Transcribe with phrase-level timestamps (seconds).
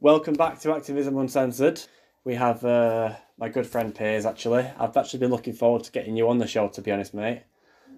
[0.00, 1.80] Welcome back to Activism Uncensored.
[2.22, 4.26] We have uh, my good friend Piers.
[4.26, 6.68] Actually, I've actually been looking forward to getting you on the show.
[6.68, 7.44] To be honest, mate.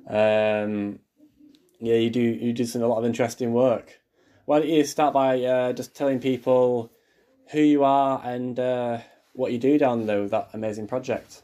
[0.08, 1.00] Um,
[1.80, 3.98] yeah, you do you do some a lot of interesting work.
[4.44, 6.92] Why don't you start by uh, just telling people
[7.50, 8.98] who you are and uh,
[9.32, 11.42] what you do down there with that amazing project?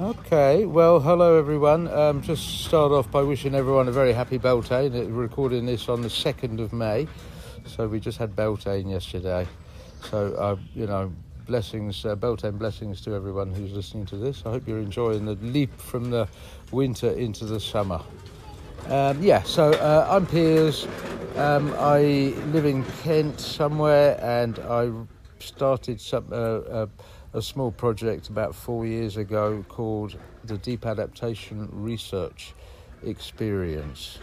[0.00, 1.88] Okay, well, hello everyone.
[1.88, 4.92] Um, just start off by wishing everyone a very happy Beltane.
[4.92, 7.08] We're recording this on the 2nd of May,
[7.74, 9.46] so we just had Beltane yesterday.
[10.10, 11.12] So, uh, you know,
[11.46, 14.42] blessings, uh, Beltane blessings to everyone who's listening to this.
[14.46, 16.28] I hope you're enjoying the leap from the
[16.70, 18.00] winter into the summer.
[18.88, 20.86] Um, yeah, so uh, I'm Piers.
[21.36, 22.00] Um, I
[22.52, 24.90] live in Kent somewhere, and I
[25.40, 26.28] started some.
[26.30, 26.86] Uh,
[27.34, 32.54] a small project about four years ago called the Deep Adaptation Research
[33.02, 34.20] Experience,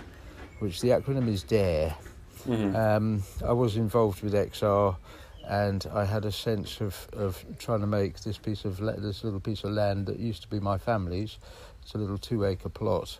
[0.59, 1.93] which the acronym is DARE.
[2.47, 2.75] Mm-hmm.
[2.75, 4.95] Um, I was involved with XR,
[5.47, 9.39] and I had a sense of, of trying to make this piece of this little
[9.39, 11.37] piece of land that used to be my family's.
[11.83, 13.19] It's a little two-acre plot.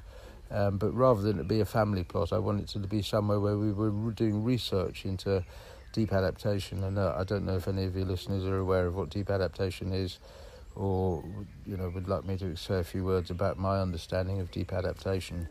[0.52, 3.40] Um, but rather than it be a family plot, I wanted it to be somewhere
[3.40, 5.46] where we were doing research into
[5.94, 6.84] deep adaptation.
[6.84, 9.30] And uh, I don't know if any of your listeners are aware of what deep
[9.30, 10.20] adaptation is,
[10.76, 11.24] or
[11.66, 14.74] you know would like me to say a few words about my understanding of deep
[14.74, 15.48] adaptation.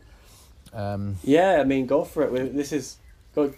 [0.73, 2.55] Um, yeah, I mean, go for it.
[2.55, 2.97] This is
[3.35, 3.53] go,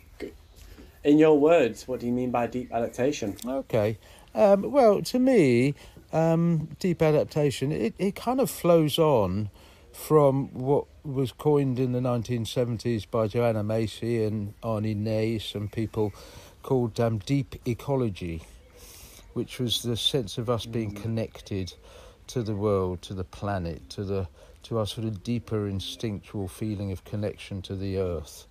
[1.04, 1.88] in your words.
[1.88, 3.36] What do you mean by deep adaptation?
[3.46, 3.98] Okay.
[4.36, 5.76] Um, well, to me,
[6.12, 9.50] um, deep adaptation it, it kind of flows on
[9.92, 16.14] from what was coined in the 1970s by Joanna Macy and Arne Naess and people
[16.64, 18.42] called um, Deep Ecology,
[19.34, 21.02] which was the sense of us being mm.
[21.02, 21.74] connected
[22.28, 24.28] to the world, to the planet, to the
[24.64, 28.48] to our sort of deeper instinctual feeling of connection to the earth.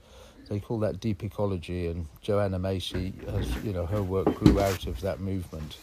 [0.53, 4.87] They call that deep ecology, and Joanna Macy has, you know, her work grew out
[4.87, 5.79] of that movement.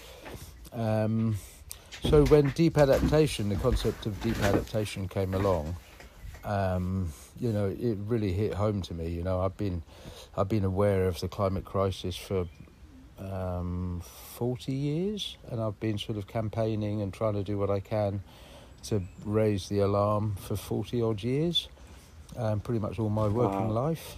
[0.72, 1.38] Um,
[2.04, 5.76] so when deep adaptation, the concept of deep adaptation came along,
[6.44, 9.10] um, you know, it really hit home to me.
[9.10, 9.82] You know, I've been,
[10.38, 12.48] I've been aware of the climate crisis for
[13.18, 14.04] um,
[14.36, 18.22] 40 years, and I've been sort of campaigning and trying to do what I can
[18.84, 21.70] to raise the alarm for 40 odd years,
[22.38, 23.88] um, pretty much all my working wow.
[23.88, 24.18] life.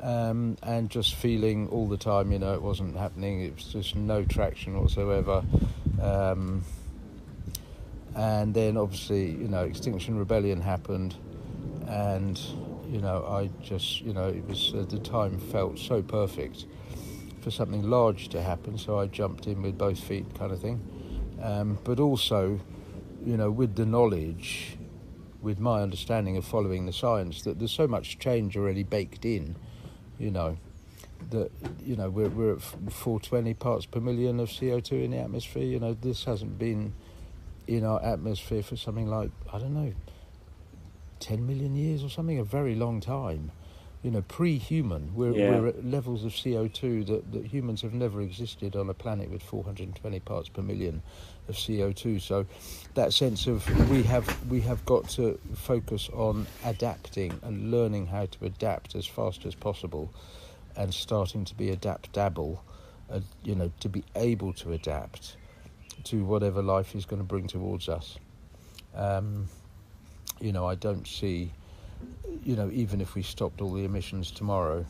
[0.00, 3.40] Um, and just feeling all the time, you know, it wasn't happening.
[3.40, 5.42] It was just no traction whatsoever.
[6.00, 6.62] Um,
[8.14, 11.14] and then obviously, you know, Extinction Rebellion happened,
[11.86, 12.38] and
[12.90, 16.66] you know I just you know it was at the time felt so perfect
[17.40, 20.80] for something large to happen, so I jumped in with both feet, kind of thing.
[21.40, 22.58] Um, but also,
[23.24, 24.76] you know, with the knowledge,
[25.40, 29.54] with my understanding of following the science, that there's so much change already baked in,
[30.18, 30.56] you know,
[31.30, 31.50] that
[31.84, 35.64] you know we're we're at 420 parts per million of CO2 in the atmosphere.
[35.64, 36.92] You know, this hasn't been
[37.66, 39.92] in our atmosphere for something like I don't know
[41.20, 43.50] 10 million years or something, a very long time.
[44.02, 45.50] You know, pre-human, we're, yeah.
[45.50, 49.42] we're at levels of CO2 that, that humans have never existed on a planet with
[49.42, 51.02] 420 parts per million
[51.48, 52.20] of CO2.
[52.20, 52.46] So
[52.94, 58.26] that sense of we have we have got to focus on adapting and learning how
[58.26, 60.12] to adapt as fast as possible,
[60.76, 62.62] and starting to be adaptable,
[63.10, 65.36] uh, you know, to be able to adapt
[66.04, 68.18] to whatever life is going to bring towards us.
[68.94, 69.48] Um,
[70.40, 71.52] you know, I don't see,
[72.44, 74.86] you know, even if we stopped all the emissions tomorrow,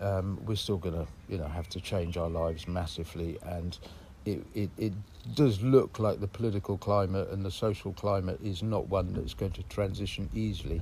[0.00, 3.38] um, we're still going to, you know, have to change our lives massively.
[3.42, 3.78] And
[4.24, 4.92] it, it, it
[5.34, 9.52] does look like the political climate and the social climate is not one that's going
[9.52, 10.80] to transition easily.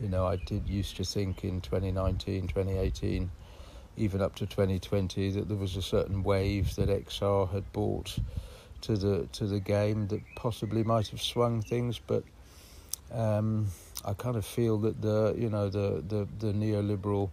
[0.00, 3.30] You know, I did used to think in 2019, 2018,
[3.96, 8.16] even up to 2020, that there was a certain wave that XR had brought
[8.82, 12.24] to the to the game that possibly might have swung things, but
[13.12, 13.66] um,
[14.04, 17.30] I kind of feel that the you know the the, the neoliberal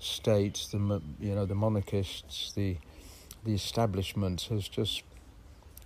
[0.00, 2.76] state, the you know the monarchists, the
[3.44, 5.02] the establishment has just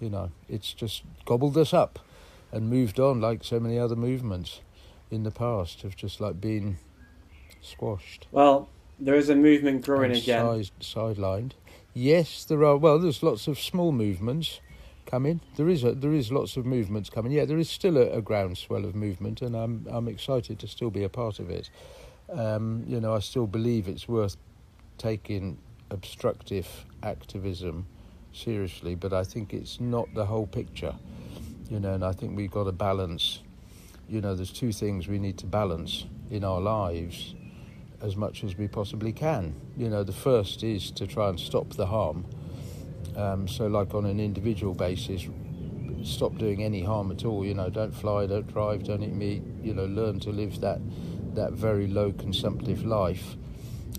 [0.00, 1.98] you know it's just gobbled us up
[2.52, 4.60] and moved on like so many other movements
[5.10, 6.78] in the past have just like been
[7.60, 8.26] squashed.
[8.30, 8.68] Well,
[8.98, 10.44] there is a movement growing and again.
[10.80, 11.52] sidelined.
[11.92, 12.76] Yes, there are.
[12.76, 14.60] Well, there's lots of small movements
[15.06, 15.40] coming.
[15.56, 17.32] There is a, there is lots of movements coming.
[17.32, 20.90] Yeah, there is still a, a groundswell of movement, and I'm I'm excited to still
[20.90, 21.70] be a part of it.
[22.32, 24.36] Um, you know, I still believe it's worth
[24.98, 25.58] taking
[25.94, 26.69] obstructive
[27.02, 27.87] activism
[28.35, 30.94] seriously, but I think it's not the whole picture.
[31.70, 33.41] You know, and I think we've got to balance.
[34.08, 37.35] You know, there's two things we need to balance in our lives
[38.02, 39.55] as much as we possibly can.
[39.79, 42.26] You know, the first is to try and stop the harm
[43.17, 45.29] Um, so, like on an individual basis,
[46.05, 47.44] stop doing any harm at all.
[47.44, 49.43] You know, don't fly, don't drive, don't eat meat.
[49.62, 50.81] You know, learn to live that
[51.35, 53.37] that very low consumptive life,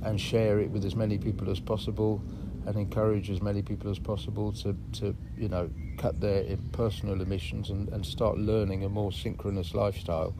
[0.05, 2.21] and share it with as many people as possible,
[2.65, 7.69] and encourage as many people as possible to to you know cut their personal emissions
[7.69, 10.33] and, and start learning a more synchronous lifestyle.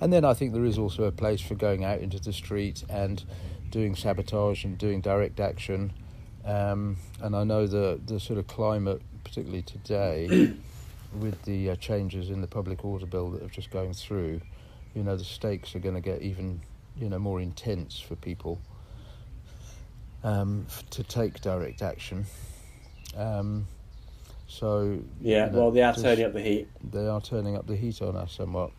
[0.00, 2.84] And then I think there is also a place for going out into the street
[2.88, 3.24] and
[3.70, 5.92] doing sabotage and doing direct action.
[6.44, 10.54] Um, and I know the the sort of climate, particularly today,
[11.18, 14.42] with the uh, changes in the public order bill that are just going through,
[14.94, 16.60] you know, the stakes are going to get even,
[16.96, 18.60] you know, more intense for people
[20.24, 22.26] um, to take direct action.
[23.16, 23.66] Um,
[24.46, 26.68] so yeah, you know, well, they are just- turning up the heat.
[26.90, 28.70] they are turning up the heat on us somewhat.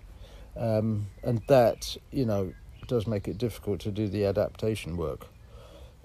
[0.57, 2.53] Um, and that, you know,
[2.87, 5.27] does make it difficult to do the adaptation work.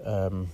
[0.03, 0.49] Um,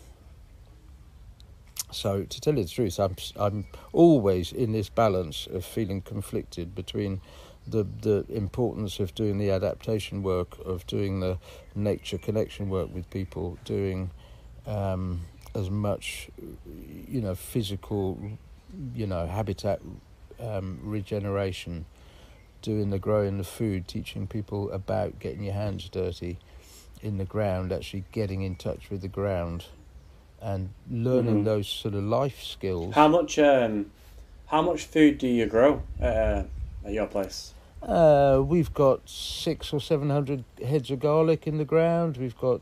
[1.91, 6.73] so, to tell you the truth, I'm, I'm always in this balance of feeling conflicted
[6.73, 7.19] between
[7.67, 11.37] the, the importance of doing the adaptation work, of doing the
[11.75, 14.09] nature connection work with people, doing
[14.65, 15.21] um,
[15.55, 16.29] as much,
[17.07, 18.17] you know, physical,
[18.95, 19.81] you know, habitat
[20.39, 21.85] um, regeneration,
[22.61, 26.37] doing the growing the food, teaching people about getting your hands dirty
[27.01, 29.65] in the ground, actually getting in touch with the ground,
[30.41, 31.45] and learning Mhm.
[31.45, 32.93] those sort of life skills.
[32.95, 33.91] How much um,
[34.47, 36.43] how much food do you grow uh,
[36.85, 37.53] at your place?
[37.81, 42.17] Uh, we've got six or seven hundred heads of garlic in the ground.
[42.17, 42.61] We've got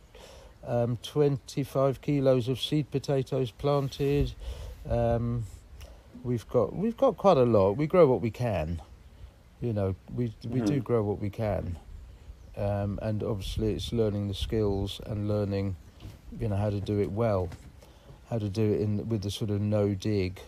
[0.69, 4.33] um, twenty-five kilos of seed potatoes planted.
[4.87, 5.43] Um,
[6.23, 7.75] we've got we've got quite a lot.
[7.75, 8.81] We grow what we can.
[9.61, 10.83] You know, we we do Mhm.
[10.83, 11.77] grow what we can,
[12.55, 15.75] um, and obviously it's learning the skills and learning,
[16.39, 17.49] you know, how to do it well,
[18.29, 20.39] how to do it in with the sort of no dig,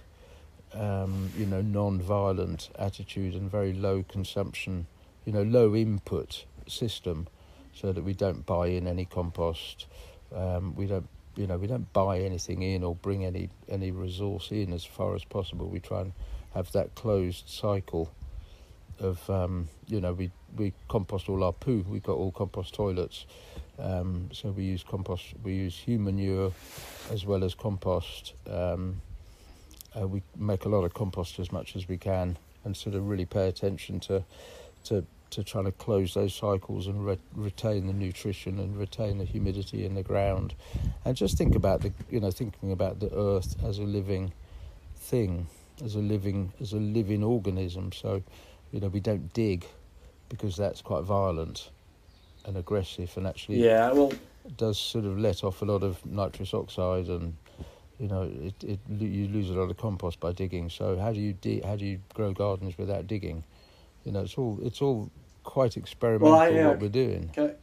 [0.74, 4.88] um, you know, non-violent attitude and very low consumption,
[5.25, 7.27] you know, low input system,
[7.74, 9.88] so that we don't buy in any compost,
[10.35, 14.51] um, we don't, you know, we don't buy anything in or bring any any resource
[14.51, 15.67] in as far as possible.
[15.67, 16.13] We try and
[16.53, 18.11] have that closed cycle
[18.99, 21.85] of, um, you know, we we compost all our poo.
[21.87, 23.25] We've got all compost toilets,
[23.79, 25.33] um, so we use compost.
[25.43, 26.51] We use human manure
[27.11, 28.33] as well as compost.
[28.49, 29.01] Um,
[29.99, 33.07] uh, we make a lot of compost as much as we can, and sort of
[33.07, 34.23] really pay attention to
[34.85, 39.25] to to trying to close those cycles and re- retain the nutrition and retain the
[39.25, 40.53] humidity in the ground,
[41.05, 44.33] and just think about the you know thinking about the earth as a living
[44.95, 45.47] thing,
[45.83, 47.91] as a living as a living organism.
[47.91, 48.23] So,
[48.71, 49.65] you know, we don't dig
[50.29, 51.69] because that's quite violent
[52.45, 54.11] and aggressive, and actually Yeah, well,
[54.57, 57.35] does sort of let off a lot of nitrous oxide and
[57.99, 60.69] you know it, it you lose a lot of compost by digging.
[60.69, 63.43] So how do you di- how do you grow gardens without digging?
[64.03, 65.11] You know it's all it's all
[65.43, 67.55] quite experimental Well, I, uh, what we're doing can,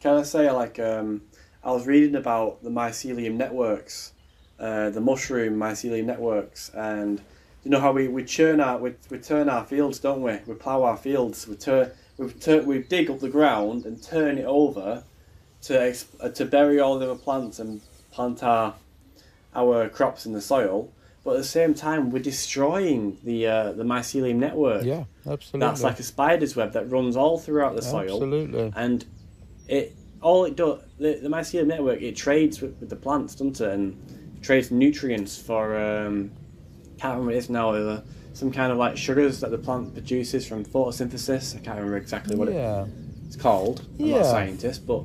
[0.00, 1.22] can I say like um,
[1.64, 4.12] I was reading about the mycelium networks,
[4.60, 7.20] uh, the mushroom mycelium networks, and
[7.64, 10.38] you know how we, we churn our we, we turn our fields, don't we?
[10.46, 11.48] We plough our fields.
[11.48, 15.02] We turn we turn we dig up the ground and turn it over
[15.62, 17.80] to ex, uh, to bury all the other plants and
[18.12, 18.74] plant our
[19.54, 20.92] our crops in the soil.
[21.26, 24.84] But at the same time, we're destroying the uh, the mycelium network.
[24.84, 25.66] yeah absolutely.
[25.66, 28.12] That's like a spider's web that runs all throughout the soil.
[28.22, 28.72] Absolutely.
[28.76, 29.04] And
[29.66, 33.60] it all it does the, the mycelium network it trades with, with the plants doesn't
[33.60, 33.68] it?
[33.70, 36.30] And trades nutrients for um
[36.98, 38.00] can't remember what it is now uh,
[38.32, 41.56] some kind of like sugars that the plant produces from photosynthesis.
[41.56, 42.86] I can't remember exactly what yeah.
[43.26, 43.84] it's called.
[43.98, 44.30] I'm not a Yeah.
[44.30, 45.02] scientist but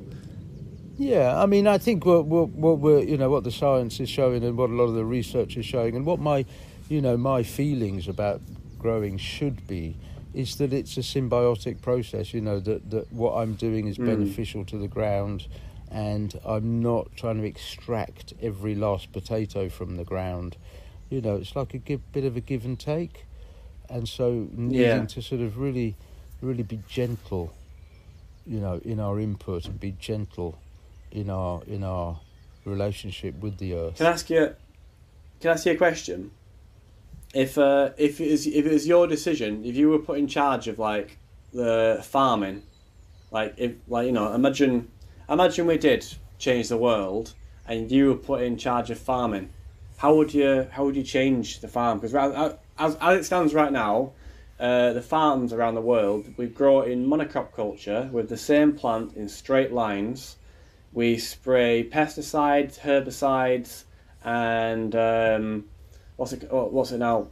[1.01, 4.07] Yeah, I mean, I think what, what what we're you know what the science is
[4.07, 6.45] showing and what a lot of the research is showing, and what my
[6.89, 8.39] you know my feelings about
[8.77, 9.95] growing should be,
[10.35, 12.35] is that it's a symbiotic process.
[12.35, 14.05] You know that that what I'm doing is Mm.
[14.05, 15.47] beneficial to the ground,
[15.89, 20.55] and I'm not trying to extract every last potato from the ground.
[21.09, 23.25] You know, it's like a give, bit of a give and take,
[23.89, 25.05] and so needing Yeah.
[25.15, 25.95] to sort of really,
[26.41, 27.53] really be gentle.
[28.45, 30.59] You know, in our input and be gentle
[31.11, 32.19] in our in our
[32.65, 33.97] relationship with the earth.
[33.97, 34.55] can I ask you
[35.39, 36.31] can I ask you a question
[37.33, 40.27] if uh, if it was if it was your decision if you were put in
[40.27, 41.17] charge of like
[41.53, 42.63] the farming
[43.31, 44.89] like if like you know imagine
[45.29, 46.05] imagine we did
[46.37, 47.33] change the world
[47.67, 49.49] and you were put in charge of farming
[49.97, 52.15] how would you how would you change the farm because
[52.77, 54.11] as, as it stands right now
[54.59, 59.15] uh, the farms around the world we grow in monocrop culture with the same plant
[59.15, 60.37] in straight lines
[60.93, 63.83] we spray pesticides herbicides
[64.23, 65.65] and um,
[66.17, 67.27] what's it what's it now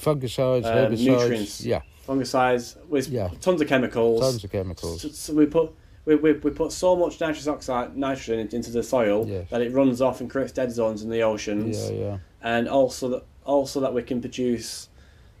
[0.00, 1.04] Fungicides, Um, herbicides.
[1.06, 1.64] nutrients.
[1.64, 3.30] Yeah, fungicides with Yeah.
[3.40, 4.20] tons of chemicals.
[4.20, 5.02] tons of chemicals.
[5.02, 5.72] So, so we put
[6.04, 9.48] we, we, we put so much nitrous oxide nitrogen into the soil Yes.
[9.50, 12.18] that it runs off and creates dead zones in the oceans, Yeah, yeah.
[12.42, 14.88] and also that also that we can produce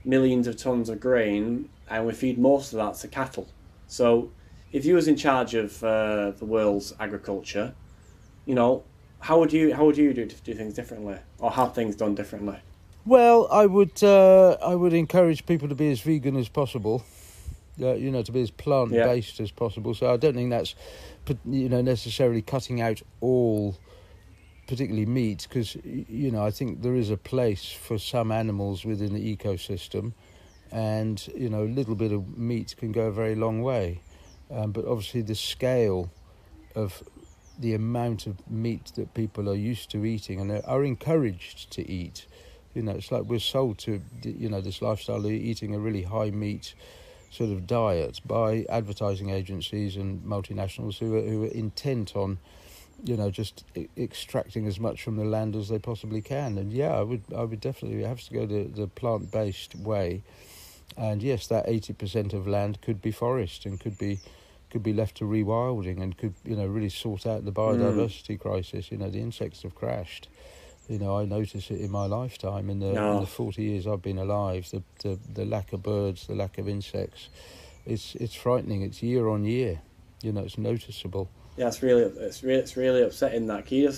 [0.04, 3.48] millions of tons of grain, and we feed most of that to cattle.
[3.88, 4.30] So,
[4.74, 7.72] if you was in charge of uh, the world's agriculture,
[8.44, 8.82] you know,
[9.20, 12.58] how would you how would you do do things differently, or have things done differently?
[13.06, 17.04] Well, I would uh, I would encourage people to be as vegan as possible.
[17.80, 19.94] Uh, you know, to be as plant based as possible.
[19.94, 20.76] So I don't think that's,
[21.44, 23.76] you know, necessarily cutting out all,
[24.68, 29.12] particularly meat, because you know I think there is a place for some animals within
[29.12, 30.12] the ecosystem,
[30.70, 34.00] and you know a little bit of meat can go a very long way,
[34.54, 36.10] um, but obviously the scale
[36.74, 37.02] of
[37.58, 42.26] the amount of meat that people are used to eating and are encouraged to eat
[42.74, 46.02] you know, it's like we're sold to, you know, this lifestyle of eating a really
[46.02, 46.74] high meat
[47.30, 52.38] sort of diet by advertising agencies and multinationals who are, who are intent on,
[53.04, 56.58] you know, just e- extracting as much from the land as they possibly can.
[56.58, 60.22] And yeah, I would, I would definitely have to go the, the plant based way.
[60.96, 64.20] And yes, that eighty percent of land could be forest and could be,
[64.74, 67.60] could be left to rewilding and could, you know, really sort out the hmm.
[67.60, 68.90] biodiversity crisis.
[68.90, 70.28] You know, the insects have crashed
[70.88, 73.12] you know, I notice it in my lifetime in the, No.
[73.12, 73.26] in the ah.
[73.26, 74.70] forty years I've been alive.
[74.70, 77.28] The, the the lack of birds, the lack of insects,
[77.86, 78.82] it's it's frightening.
[78.82, 79.80] It's year on year.
[80.22, 81.28] You know, it's noticeable.
[81.56, 83.70] Yeah, it's really it's really it's really upsetting that.
[83.72, 83.92] You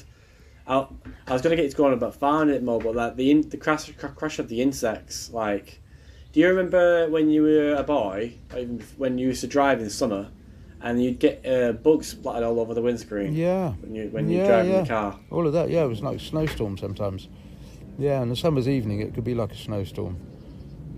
[0.68, 0.86] I,
[1.26, 3.30] I was gonna get you to go on about farming it more, but that the
[3.30, 5.30] in, the crash crash of the insects.
[5.32, 5.80] Like,
[6.32, 9.90] do you remember when you were a boy, even when you used to drive in
[9.90, 10.28] summer,
[10.82, 14.38] and you'd get uh, bugs splattered all over the windscreen Yeah, when you when you
[14.38, 14.80] Yeah, drive yeah.
[14.82, 15.18] the car?
[15.30, 15.70] all of that.
[15.70, 17.28] Yeah, it was like a snowstorm sometimes.
[17.98, 20.16] Yeah, and a summer's evening it could be like a snowstorm.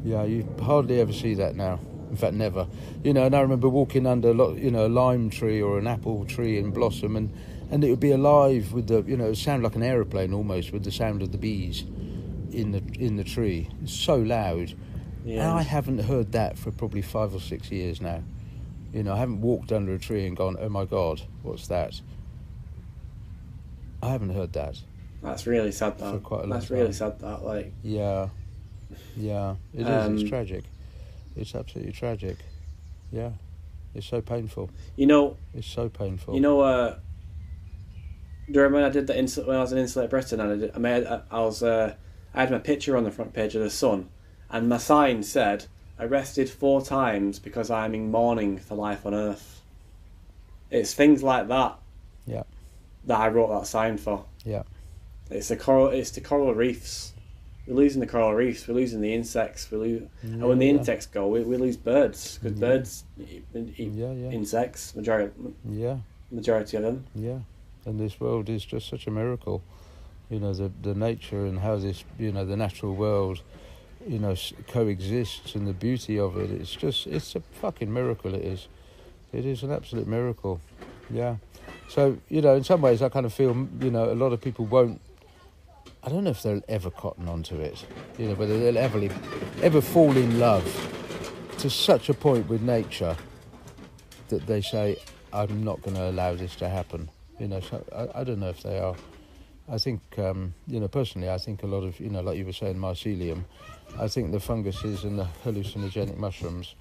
[0.04, 1.80] Yeah, you hardly ever see that now.
[2.10, 2.66] In fact, never.
[3.04, 5.78] You know, and I remember walking under, a lot, you know, a lime tree or
[5.78, 7.30] an apple tree in blossom, and
[7.70, 10.84] and it would be alive with the, you know, sound like an aeroplane almost with
[10.84, 11.82] the sound of the bees
[12.50, 13.68] in the in the tree.
[13.82, 14.74] It's so loud.
[15.24, 15.50] Yeah.
[15.50, 18.22] And I haven't heard that for probably five or six years now.
[18.92, 22.00] You know, I haven't walked under a tree and gone, "Oh my God, what's that?"
[24.02, 24.80] I haven't heard that.
[25.22, 25.98] That's really sad.
[25.98, 26.92] That For quite a long that's really time.
[26.92, 27.18] sad.
[27.20, 28.28] That like Yeah,
[29.16, 30.06] yeah, it is.
[30.06, 30.64] Um, It's tragic.
[31.36, 32.36] It's absolutely tragic.
[33.12, 33.32] Yeah,
[33.94, 34.70] it's so painful.
[34.96, 36.34] you know It's so painful.
[36.34, 36.98] You know, uh,
[38.46, 40.52] do you remember when I did the insul- when I was in Insulate Britain and
[40.52, 41.94] I, did, I made I, I was uh,
[42.34, 44.08] I had my picture on the front page of the Sun,
[44.50, 45.66] and my sign said
[46.00, 49.62] arrested four times because I'm in mourning for life on Earth.
[50.70, 51.78] It's things like that.
[52.26, 52.42] Yeah.
[53.06, 54.24] That I wrote that sign for.
[54.44, 54.62] Yeah.
[55.30, 55.88] It's the coral.
[55.88, 57.12] It's the coral reefs.
[57.66, 58.66] We're losing the coral reefs.
[58.66, 59.70] We're losing the insects.
[59.70, 60.72] We lose, and when the Yeah.
[60.74, 62.66] insects go, we, we lose birds because Yeah.
[62.68, 64.94] birds eat, eat Yeah, yeah, insects.
[64.96, 65.32] Majority
[65.68, 65.98] yeah,
[66.30, 67.04] majority of them.
[67.14, 67.38] yeah.
[67.84, 69.62] And this world is just such a miracle.
[70.30, 73.42] You know, the the nature and how this, you know, the natural world,
[74.06, 74.34] you know,
[74.68, 76.50] coexists and the beauty of it.
[76.50, 78.34] It's just, it's a fucking miracle.
[78.34, 78.68] It is.
[79.32, 80.60] It is an absolute miracle.
[81.10, 81.36] Yeah.
[81.88, 84.40] So you know, in some ways, I kind of feel, you know, a lot of
[84.40, 85.00] people won't.
[86.02, 87.84] I don't know if they'll ever cotton onto it.
[88.18, 89.08] You know, whether they'll ever
[89.62, 90.64] ever fall in love
[91.58, 93.16] to such a point with nature
[94.28, 94.96] that they say,
[95.32, 98.50] "I'm not going to allow this to happen." You know, so I, I don't know
[98.50, 98.94] if they are.
[99.70, 102.46] I think, um, you know, personally, I think a lot of, you know, like you
[102.46, 103.44] were saying, mycelium.
[103.98, 106.74] I think the funguses and the hallucinogenic mushrooms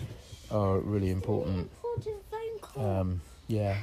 [0.51, 1.69] are really important.
[1.83, 2.99] Important phone call.
[2.99, 3.77] Um, yeah.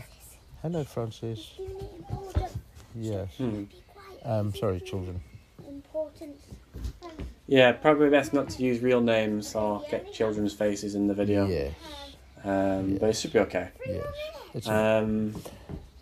[0.62, 1.52] Hello, Francis.
[1.58, 2.52] Give me important.
[2.94, 3.28] Yes.
[3.37, 3.64] Hmm.
[4.25, 5.20] Um, sorry, children.
[5.68, 6.37] Important.
[7.46, 11.46] Yeah, probably best not to use real names or get children's faces in the video.
[11.46, 11.75] Yes.
[12.42, 13.68] Um, But it should be okay.
[13.87, 14.66] Yes.
[14.66, 15.34] Um,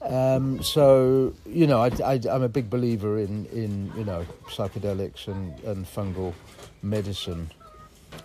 [0.03, 5.29] Um, so you know, I, I, I'm a big believer in, in you know psychedelics
[5.29, 6.35] and, and fungal
[6.83, 7.51] medicine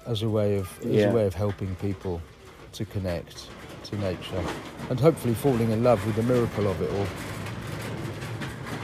[0.05, 1.09] as a way of as Yeah.
[1.11, 2.19] a way of helping people
[2.73, 3.47] to connect
[3.83, 4.43] to nature
[4.89, 7.07] and hopefully falling in love with the miracle of it all.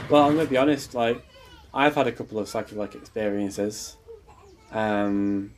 [0.08, 0.94] well, I'm gonna be honest.
[0.94, 1.24] Like,
[1.72, 3.96] I've had a couple of psychedelic experiences,
[4.70, 5.52] um,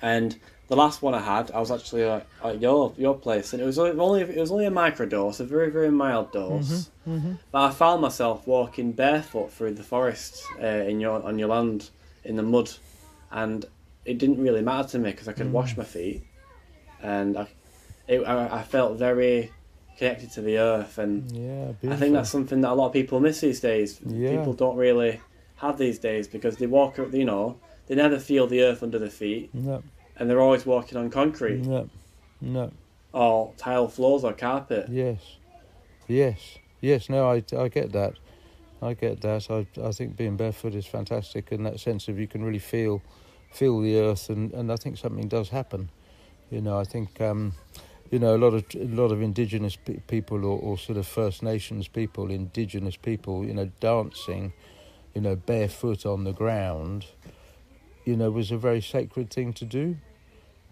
[0.00, 3.62] and the last one I had, I was actually at, at your your place, and
[3.62, 6.90] it was only it was only a micro dose, a very very mild dose.
[7.06, 7.32] Mm-hmm, mm-hmm.
[7.50, 11.90] But I found myself walking barefoot through the forest uh, in your on your land
[12.24, 12.70] in the mud,
[13.30, 13.64] and
[14.04, 15.52] it didn't really matter to me because I could mm.
[15.52, 16.22] wash my feet,
[17.02, 17.48] and I,
[18.06, 19.50] it, I, I felt very
[19.98, 21.72] connected to the earth, and Yeah.
[21.90, 24.00] I think that's something that a lot of people miss these days.
[24.06, 24.38] Yeah.
[24.38, 25.20] People don't really
[25.56, 27.58] have these days because they walk, you know,
[27.88, 29.82] They never feel the earth under their feet, No,
[30.18, 31.88] and they're always walking on concrete no,
[32.40, 32.72] no.
[33.12, 34.88] or tile floors or carpet.
[34.88, 35.20] Yes,
[36.06, 37.08] yes, yes.
[37.08, 38.14] No, I, I get that.
[38.80, 39.50] I get that.
[39.50, 43.02] I, I think being barefoot is fantastic in that sense of you can really feel,
[43.52, 45.90] feel the earth, and, and I think something does happen.
[46.50, 47.54] You know, I think, um,
[48.10, 51.06] you know, a lot of a lot of indigenous pe- people or, or sort of
[51.06, 54.52] First Nations people, indigenous people, you know, dancing,
[55.14, 57.06] you know, barefoot on the ground,
[58.04, 59.96] you know, was a very sacred thing to do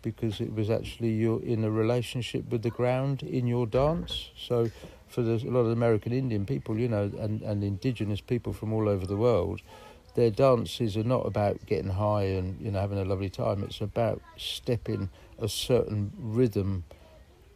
[0.07, 4.31] because it was actually you're in a relationship with the ground in your dance.
[4.39, 4.71] So,
[5.09, 8.73] for the, a lot of American Indian people, you know, and, and indigenous people from
[8.73, 9.63] all over the world,
[10.15, 13.65] their dances are not about getting high and you know having a lovely time.
[13.65, 15.11] It's about stepping
[15.41, 16.85] a certain rhythm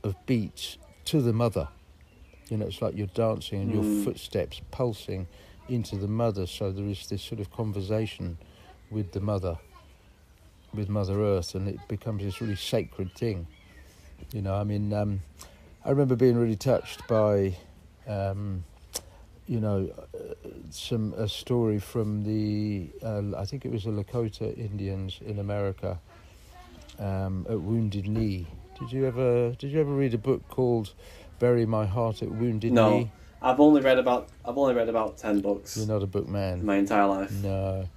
[0.03, 1.69] of beats to the mother.
[2.49, 4.03] You know, it's like you're dancing and your Mm.
[4.05, 5.29] footsteps pulsing
[5.69, 6.47] into the mother.
[6.49, 8.39] So there is this sort of conversation
[8.91, 9.57] with the mother,
[10.75, 13.47] with Mother Earth, and it becomes this really sacred thing.
[14.33, 15.21] You know, I mean, um,
[15.85, 17.57] I remember being really touched by,
[18.07, 18.65] um,
[19.47, 20.35] you know, uh,
[20.71, 25.99] some a story from the uh, I think it was the Lakota Indians in America
[26.99, 28.47] um, at Wounded Knee.
[28.79, 30.93] Did you ever Did you ever read a book called
[31.39, 32.75] "Bury My Heart at Wounded Knee?
[32.75, 32.91] No.
[32.91, 33.11] Knee"?
[33.43, 36.65] I've only read about I've only read about ten books You're not a book man.
[36.65, 37.33] my entire life.
[37.43, 37.89] No,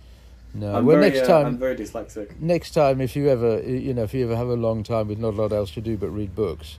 [0.53, 0.75] no.
[0.75, 2.39] I'm well, very, next uh, time, I'm very dyslexic.
[2.39, 5.19] next time if you ever you know if you ever have a long time with
[5.19, 6.77] not a lot else to do but read books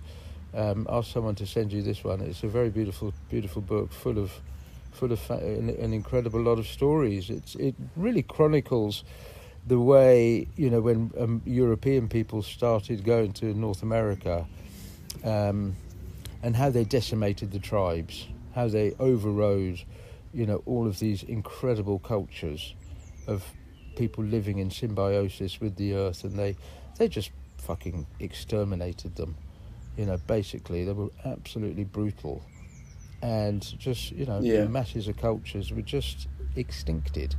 [0.54, 4.18] um, ask someone to send you this one it's a very beautiful beautiful book full
[4.18, 4.32] of
[4.92, 9.02] full of fa- an, an incredible lot of stories it's it really chronicles
[9.66, 14.46] the way you know when um, European people started going to North America
[15.24, 15.74] um,
[16.42, 19.82] and how they decimated the tribes how they overrode
[20.32, 22.74] you know all of these incredible cultures
[23.26, 23.44] of
[23.96, 26.56] people living in symbiosis with the earth and they
[26.98, 29.36] they just fucking exterminated them.
[29.96, 32.42] You know basically they were absolutely brutal.
[33.22, 34.64] And just you know Yeah.
[34.64, 37.34] masses of cultures were just extincted.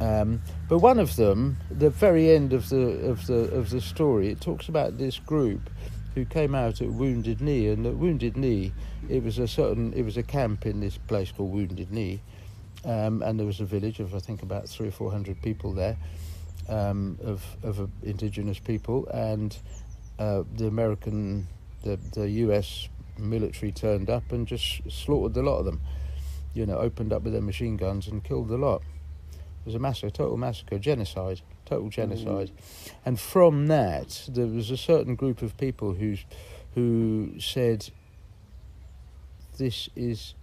[0.00, 4.28] Um, but one of them the very end of the of the of the story
[4.30, 5.68] it talks about this group
[6.14, 8.72] who came out at wounded knee and at wounded knee
[9.10, 12.22] it was a certain it was a camp in this place called wounded knee
[12.84, 15.72] um, and there was a village of I think about three or four hundred people
[15.72, 15.96] there
[16.68, 19.56] um, of of uh, indigenous people, and
[20.18, 21.46] uh, the American,
[21.82, 22.88] the the U.S.
[23.18, 25.80] military turned up and just slaughtered a lot of them.
[26.54, 28.82] You know, opened up with their machine guns and killed a lot.
[29.32, 32.50] It was a massacre, total massacre, genocide, total genocide.
[33.04, 36.16] And from that, there was a certain group of people who
[36.74, 37.90] who said,
[39.58, 40.34] "This is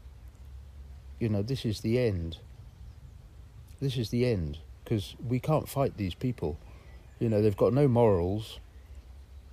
[1.20, 2.38] you know, this is the end.
[3.80, 6.58] This is the end because we can't fight these people.
[7.20, 8.60] You know, they've got no morals.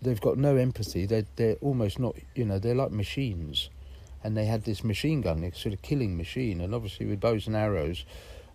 [0.03, 1.07] They've got no empathy.
[1.07, 2.17] They're they're almost not.
[2.35, 3.71] You know, they're like machines,
[4.23, 7.47] and they had this machine gun, this sort of killing machine, and obviously with bows
[7.47, 8.05] and arrows,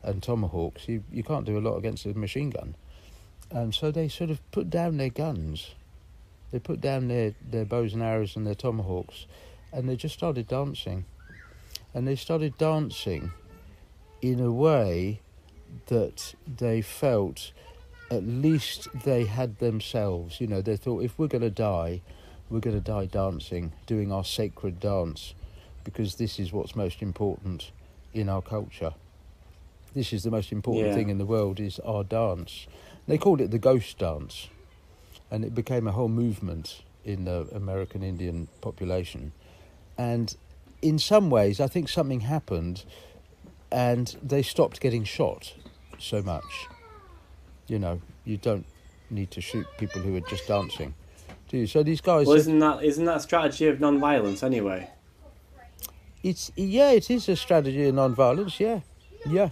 [0.04, 2.76] and tomahawks, you you can't do a lot against a machine gun,
[3.50, 5.74] and so they sort of put down their guns.
[6.52, 9.28] They put down their, their bows and arrows and their tomahawks,
[9.72, 11.06] and they just started dancing
[11.94, 13.32] and they started dancing
[14.22, 15.22] in a way
[15.88, 17.52] that they felt
[18.12, 20.42] at least they had themselves.
[20.42, 22.02] You know, they thought if we're going to die,
[22.50, 25.36] we're going to die dancing, doing our sacred dance,
[25.84, 27.72] because this is what's most important
[28.14, 28.94] in our culture.
[29.94, 30.94] This is the most important Yeah.
[30.94, 32.68] thing in the world is our dance.
[33.08, 34.50] They called it the ghost dance,
[35.32, 39.32] and it became a whole movement in the American Indian population.
[39.98, 40.36] And
[40.82, 42.84] in some ways, I think something happened,
[43.72, 45.54] and they stopped getting shot
[45.98, 46.68] so much.
[47.68, 48.66] You know, you don't
[49.10, 50.94] need to shoot people who are just dancing,
[51.50, 51.68] do you?
[51.68, 54.90] So these guys, Well, isn't that isn't that a strategy of non-violence anyway?
[56.24, 58.60] it's yeah, it is a strategy of non-violence.
[58.60, 58.82] Yeah,
[59.26, 59.50] yeah,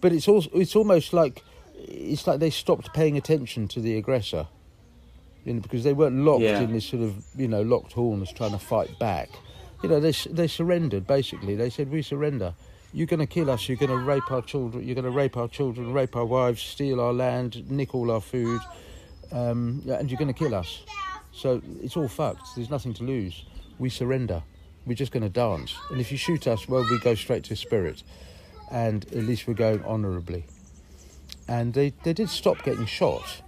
[0.00, 1.42] but it's also it's almost like
[1.76, 4.46] it's like they stopped paying attention to the aggressor.
[5.44, 6.60] You know, because they weren't locked Yeah.
[6.60, 9.28] in this sort of you know locked horns trying to fight back.
[9.82, 11.54] You know, they they surrendered basically.
[11.54, 12.54] They said, "We surrender.
[12.92, 13.68] You're going to kill us.
[13.68, 14.84] You're going to rape our children.
[14.84, 18.20] You're going to rape our children, rape our wives, steal our land, nick all our
[18.20, 18.60] food,
[19.30, 20.84] um, and you're going to kill us.
[21.32, 22.56] So it's all fucked.
[22.56, 23.44] There's nothing to lose.
[23.78, 24.42] We surrender.
[24.86, 25.76] We're just going to dance.
[25.90, 28.02] And if you shoot us, well, we go straight to spirit,
[28.70, 30.46] and at least we're going honourably."
[31.46, 33.42] And they they did stop getting shot.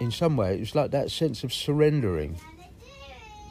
[0.00, 2.38] In some way, it was like that sense of surrendering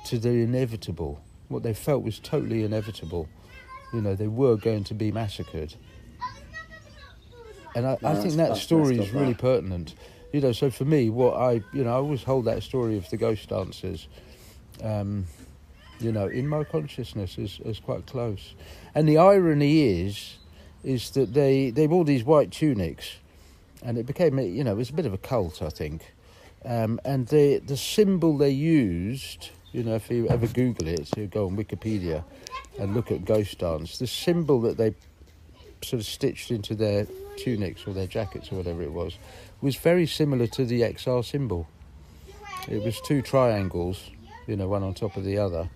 [0.06, 1.22] to the inevitable.
[1.48, 3.28] What they felt was totally inevitable.
[3.94, 5.76] You know, they were going to be massacred.
[7.76, 9.42] and I, I think that story is really that.
[9.42, 9.96] pertinent.
[10.32, 13.08] You know, so for me, what I you know, I always hold that story of
[13.12, 14.08] the ghost dancers,
[14.82, 15.26] um,
[16.00, 18.56] you know, in my consciousness is, as quite close.
[18.96, 20.38] And the irony is,
[20.84, 23.18] is that they they wore these white tunics,
[23.84, 26.14] and it became you know it was a bit of a cult, I think.
[26.66, 31.26] Um, and the the symbol they used, you know, if you ever Google it, you
[31.28, 32.24] go on Wikipedia
[32.80, 33.98] and look at ghost dance.
[33.98, 34.94] The symbol that they
[35.84, 37.08] sort of stitched into their
[37.38, 39.18] tunics or their jackets or whatever it was
[39.62, 41.68] was very similar to the XR symbol.
[42.70, 44.12] It was two triangles,
[44.48, 45.70] you know, one on top of the other.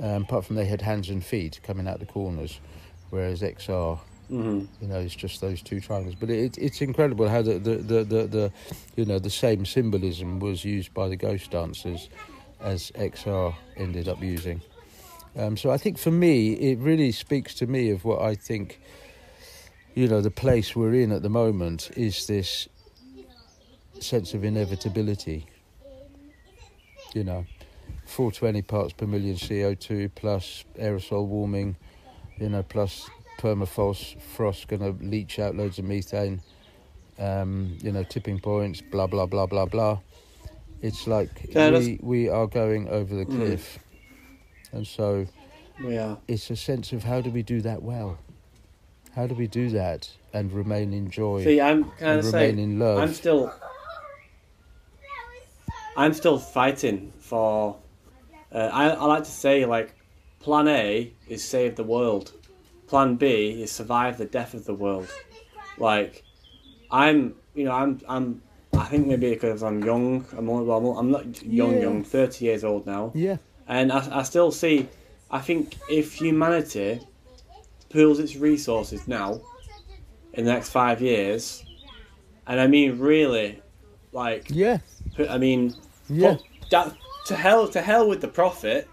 [0.00, 2.60] Um, apart from they had hands and feet coming out the corners,
[3.10, 6.14] whereas XR hmm you know, it's just those two triangles.
[6.14, 8.52] But it, it's incredible how the, the, the, the, the,
[8.96, 12.08] you know, the same symbolism was used by the ghost dancers
[12.62, 14.60] as XR ended up using.
[15.36, 18.80] Um, so I think for me, it really speaks to me of what I think,
[19.94, 22.68] you know, the place we're in at the moment is this
[23.98, 25.46] sense of inevitability.
[27.14, 27.46] You know,
[28.06, 31.76] 420 parts per million CO2 plus aerosol warming,
[32.38, 36.42] you know, plus permafrost frost going to leach out loads of methane.
[37.18, 39.98] Um, you know, tipping points, blah blah blah blah blah.
[40.82, 43.36] It's like Yeah, we we are going over the Mm.
[43.36, 43.78] cliff,
[44.72, 45.26] and so
[45.82, 46.18] We are.
[46.26, 48.18] it's a sense of how do we do that well?
[49.14, 52.78] How do we do that and remain in joy See, I'm kind of saying in
[52.78, 52.98] love?
[52.98, 53.52] I'm still,
[55.96, 57.76] I'm still fighting for.
[58.50, 59.94] Uh, I I like to say like,
[60.40, 62.32] Plan A is save the world,
[62.88, 65.08] Plan B is survive the death of the world.
[65.78, 66.24] Like,
[66.90, 68.42] I'm you know I'm I'm
[68.82, 71.80] I think maybe because I'm young I'm only, well, I'm not- young Yeah.
[71.86, 73.36] young thirty years old now yeah,
[73.68, 74.88] and I, I still see
[75.30, 77.00] I think if humanity
[77.90, 79.40] pools its resources now
[80.34, 81.64] in the next five years
[82.46, 83.60] and I mean really
[84.12, 84.78] like yeah,
[85.28, 85.74] I mean
[86.08, 86.36] yeah.
[86.70, 86.94] that,
[87.26, 88.88] to hell to hell with the profit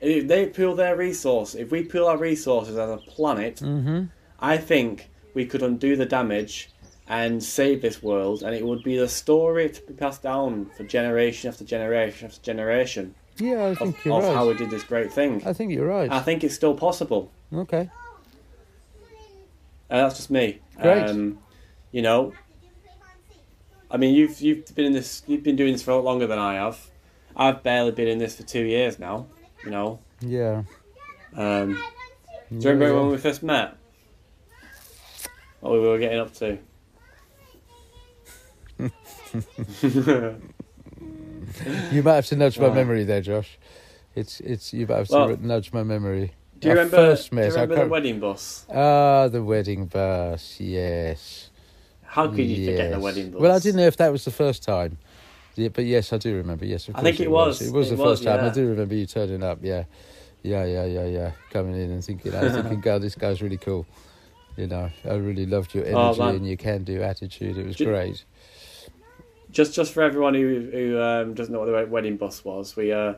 [0.00, 4.04] if they pool their resources if we pool our resources as a planet Mm-hmm.
[4.40, 6.71] I think we could undo the damage
[7.18, 10.82] and save this world and it would be the story to be passed down for
[10.84, 14.34] generation after generation after generation Yeah, I of, think you're of right.
[14.34, 15.42] how we did this great thing.
[15.44, 16.10] I think you're right.
[16.10, 17.30] I think it's still possible.
[17.64, 17.90] okay.
[19.90, 20.58] Uh, that's just me.
[20.80, 21.10] Great.
[21.10, 21.38] Um,
[21.90, 22.32] you know,
[23.90, 26.26] I mean, you've you've been in this, you've been doing this for a lot longer
[26.26, 26.78] than I have.
[27.36, 29.26] I've barely been in this for two years now.
[29.64, 30.62] You know, Yeah.
[31.36, 31.74] um,
[32.50, 33.00] do you remember yeah.
[33.00, 33.76] when we first met?
[35.60, 36.56] What we were getting up to?
[41.92, 43.58] You might have to nudge my memory there, Josh.
[44.14, 46.32] It's it's you might have to Well, nudge my memory.
[46.58, 46.96] Do you Our remember?
[46.96, 48.66] first do you remember the wedding bus?
[48.72, 50.60] Ah, the wedding bus.
[50.60, 51.50] Yes.
[52.04, 53.40] How could you forget the wedding bus?
[53.40, 54.98] Well, I didn't know if that was the first time.
[55.54, 56.64] Yeah, but yes, I do remember.
[56.64, 57.60] Yes, of I think it was.
[57.60, 58.44] It was It the was, first time.
[58.44, 59.58] I do remember you turning up.
[59.62, 59.84] Yeah,
[60.42, 61.32] yeah, yeah, yeah, yeah.
[61.50, 63.86] Coming in and thinking, I was thinking, God, this guy's really cool.
[64.56, 66.34] You know, I really loved your Oh, energy man.
[66.36, 67.56] and your can-do attitude.
[67.58, 68.24] It was Do- great.
[69.52, 72.92] Just just for everyone who who um, doesn't know what the wedding bus was, we
[72.92, 73.14] uh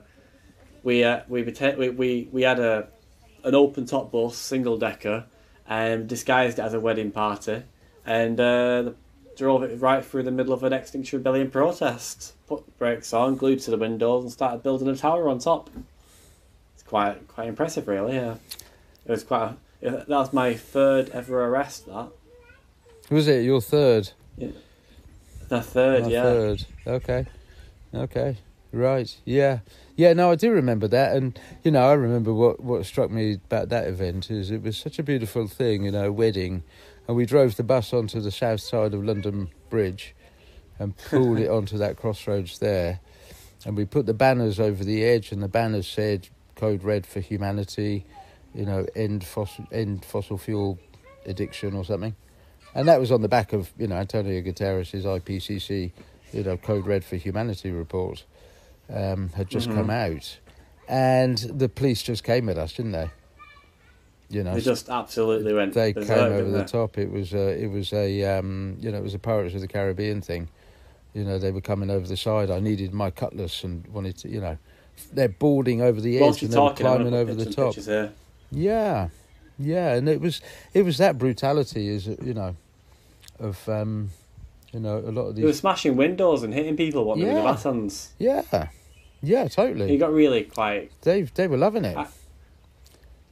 [0.82, 2.88] we uh we pretend, we, we we had a
[3.44, 5.26] an open top bus, single decker,
[5.68, 7.62] and disguised it as a wedding party,
[8.04, 8.90] and uh,
[9.36, 12.34] drove it right through the middle of an Extinction Rebellion protest.
[12.46, 15.70] Put brakes on, glued to the windows, and started building a tower on top.
[16.74, 18.14] It's quite quite impressive, really.
[18.14, 18.36] Yeah,
[19.04, 19.56] it was quite.
[19.82, 21.86] A, that was my third ever arrest.
[21.86, 22.08] That
[23.10, 24.10] Was it your third?
[25.48, 26.22] The third, My yeah.
[26.22, 26.66] Third.
[26.86, 27.26] Okay.
[27.94, 28.38] Okay.
[28.72, 29.16] Right.
[29.24, 29.60] Yeah.
[29.96, 30.12] Yeah.
[30.14, 33.68] No, I do remember that, and you know, I remember what what struck me about
[33.68, 36.64] that event is it was such a beautiful thing, you know, wedding,
[37.06, 40.14] and we drove the bus onto the south side of London Bridge,
[40.78, 42.98] and pulled it onto that crossroads there,
[43.64, 47.20] and we put the banners over the edge, and the banners said "Code Red for
[47.20, 48.04] Humanity,"
[48.54, 50.80] you know, end fossil end fossil fuel
[51.26, 52.16] addiction or something.
[52.74, 55.92] And that was on the back of, you know, Antonio Guterres' IPCC,
[56.32, 58.24] you know, Code Red for Humanity report
[58.92, 59.74] um, had just Mhm.
[59.74, 60.38] come out.
[60.88, 63.10] And the police just came at us, didn't they?
[64.28, 65.74] You know, They just absolutely went.
[65.74, 66.98] they came over the top.
[66.98, 69.68] It was a, it was a, um, you know, it was a Pirates of the
[69.68, 70.48] Caribbean thing.
[71.14, 72.50] You know, they were coming over the side.
[72.50, 74.58] I needed my cutlass and wanted to, you know,
[75.12, 77.74] they're boarding over the edge and were climbing over the top.
[78.50, 79.08] Yeah,
[79.58, 80.40] yeah, and it was
[80.72, 82.56] it was that brutality, is you know,
[83.38, 84.10] of um,
[84.72, 85.42] you know a lot of these.
[85.42, 87.42] They were smashing windows and hitting people, what, with the Yeah.
[87.52, 88.12] batons.
[88.18, 88.68] Yeah,
[89.22, 89.88] yeah, totally.
[89.88, 90.90] He got really quite.
[91.02, 91.96] They they were loving it.
[91.96, 92.06] I-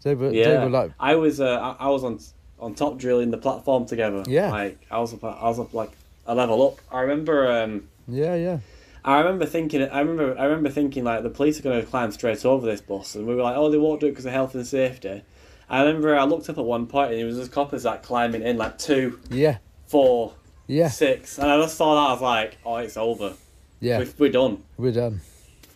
[0.03, 0.49] They were Yeah.
[0.59, 2.19] they were like I was, uh, I, I was on
[2.59, 4.23] on top drilling the platform together.
[4.27, 4.51] Yeah.
[4.51, 5.91] Like I was up, I was up like
[6.27, 6.79] a level up.
[6.91, 7.51] I remember.
[7.51, 8.59] Um, Yeah, yeah.
[9.05, 9.83] I remember thinking.
[9.83, 10.38] I remember.
[10.38, 13.27] I remember thinking like the police are going to climb straight over this bus, and
[13.27, 15.23] we were like, oh, they won't do it because of health and safety.
[15.69, 18.43] I remember I looked up at one point and it was just coppers like climbing
[18.43, 19.57] in like two, Yeah,
[19.92, 20.33] four,
[20.66, 22.09] yeah, six, and I just saw that.
[22.09, 23.35] I was like, oh, it's over.
[23.81, 23.98] yeah.
[23.98, 24.62] We're, we're done.
[24.78, 25.20] We're done.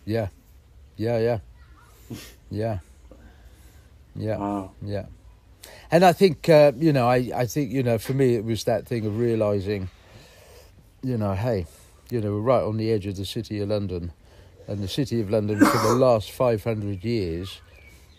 [0.05, 0.27] Yeah,
[0.97, 1.39] yeah, yeah,
[2.49, 2.79] yeah,
[4.15, 4.71] yeah, Wow.
[4.81, 5.05] yeah.
[5.91, 8.63] And I think uh, you know, I I think you know, for me, it was
[8.65, 9.89] that thing of realizing,
[11.03, 11.65] you know, hey,
[12.09, 14.11] you know, we're right on the edge of the city of London,
[14.67, 17.61] and the city of London for the last five hundred years,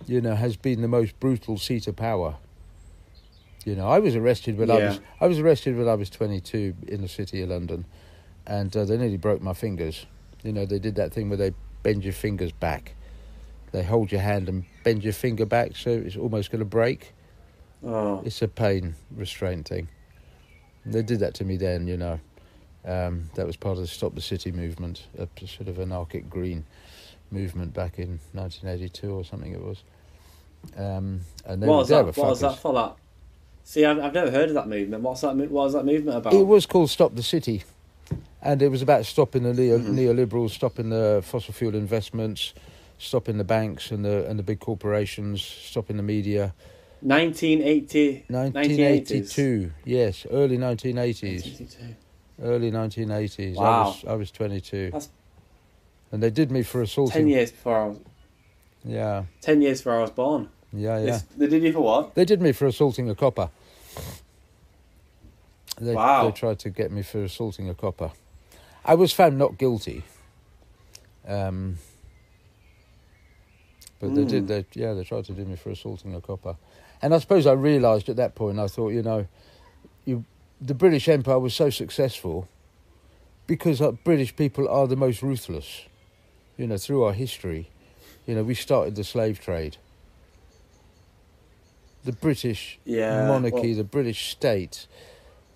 [0.06, 2.36] you know, has been the most brutal seat of power.
[3.68, 6.40] You know, I was arrested when I was I was arrested when I was twenty
[6.40, 7.84] two in the city of London,
[8.46, 10.06] and uh, they nearly broke my fingers.
[10.42, 11.52] You know, they did that thing where they
[11.82, 12.94] bend your fingers back.
[13.72, 17.12] They hold your hand and bend your finger back so it's almost going to break.
[17.84, 18.22] Oh.
[18.24, 19.88] It's a pain restraint thing.
[20.86, 22.20] They did that to me then, you know.
[22.86, 26.64] Um, that was part of the Stop the City movement, a sort of anarchic green
[27.30, 29.82] movement back in 1982 or something it was.
[30.74, 32.06] Um, and they, What was that?
[32.06, 32.72] What was that for?
[32.72, 32.96] That.
[33.68, 35.02] See, I've, I've never heard of that movement.
[35.02, 35.36] What's that?
[35.36, 36.32] What was that movement about?
[36.32, 37.64] It was called Stop the City,
[38.40, 39.94] and it was about stopping the neo- Mhm.
[39.94, 42.54] neoliberals, stopping the fossil fuel investments,
[42.96, 46.54] stopping the banks and the and the big corporations, stopping the media.
[47.02, 48.24] 1980.
[48.30, 51.94] 1982, yes, early 1980s, 1982.
[52.42, 53.58] early 1980s.
[53.58, 53.84] I Wow.
[53.88, 55.10] was I was 22, That's-
[56.10, 57.12] and they did me for assaulting.
[57.12, 57.98] Ten years before I was.
[58.82, 60.48] Yeah, Ten years before I was born.
[60.72, 61.04] yeah, yeah.
[61.04, 62.14] This- They did you for what?
[62.14, 63.50] They did me for assaulting a copper.
[65.80, 66.24] They, Wow.
[66.24, 68.10] they tried to get me for assaulting a copper.
[68.84, 70.02] I was found not guilty.
[71.26, 71.78] Um,
[74.00, 74.44] but they did.
[74.44, 74.48] Mm.
[74.48, 76.56] They, yeah, they tried to do me for assaulting a copper.
[77.02, 78.58] And I suppose I realised at that point.
[78.58, 79.26] I thought, you know,
[80.04, 80.24] you,
[80.60, 82.48] the British Empire was so successful
[83.46, 85.82] because uh, British people are the most ruthless.
[86.56, 87.70] You know, through our history,
[88.26, 89.76] you know, we started the slave trade.
[92.08, 93.26] The British Yeah.
[93.26, 94.86] monarchy, well, the British state,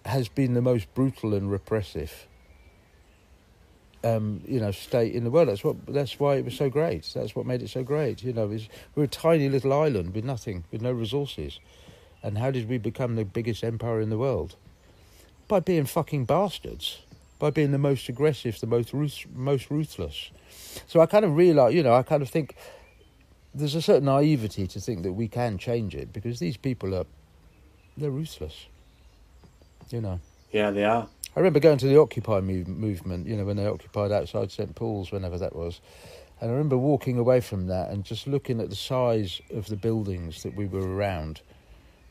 [0.04, 2.26] has been the most brutal and repressive.
[4.04, 5.48] Um, you know, state in the world.
[5.48, 5.76] That's what.
[5.86, 7.10] That's why it was so great.
[7.14, 8.22] That's what made it so great.
[8.22, 11.58] You know, it's, we're a tiny little island with nothing, with no resources,
[12.22, 14.56] and how did we become the biggest empire in the world?
[15.48, 16.98] By being fucking bastards,
[17.38, 20.30] by being the most aggressive, the most ruth- most ruthless.
[20.86, 22.56] So I kind of realize, you know, I kind of think
[23.54, 27.06] there's a certain naivety to think that we can change it because these people are
[27.96, 28.66] they're ruthless.
[29.90, 30.20] You know,
[30.52, 31.08] yeah, they are.
[31.34, 33.26] I remember going to the Occupy move- movement.
[33.26, 35.80] You know, when they occupied outside St Paul's, whenever that was,
[36.40, 39.76] and I remember walking away from that and just looking at the size of the
[39.76, 41.40] buildings that we were around.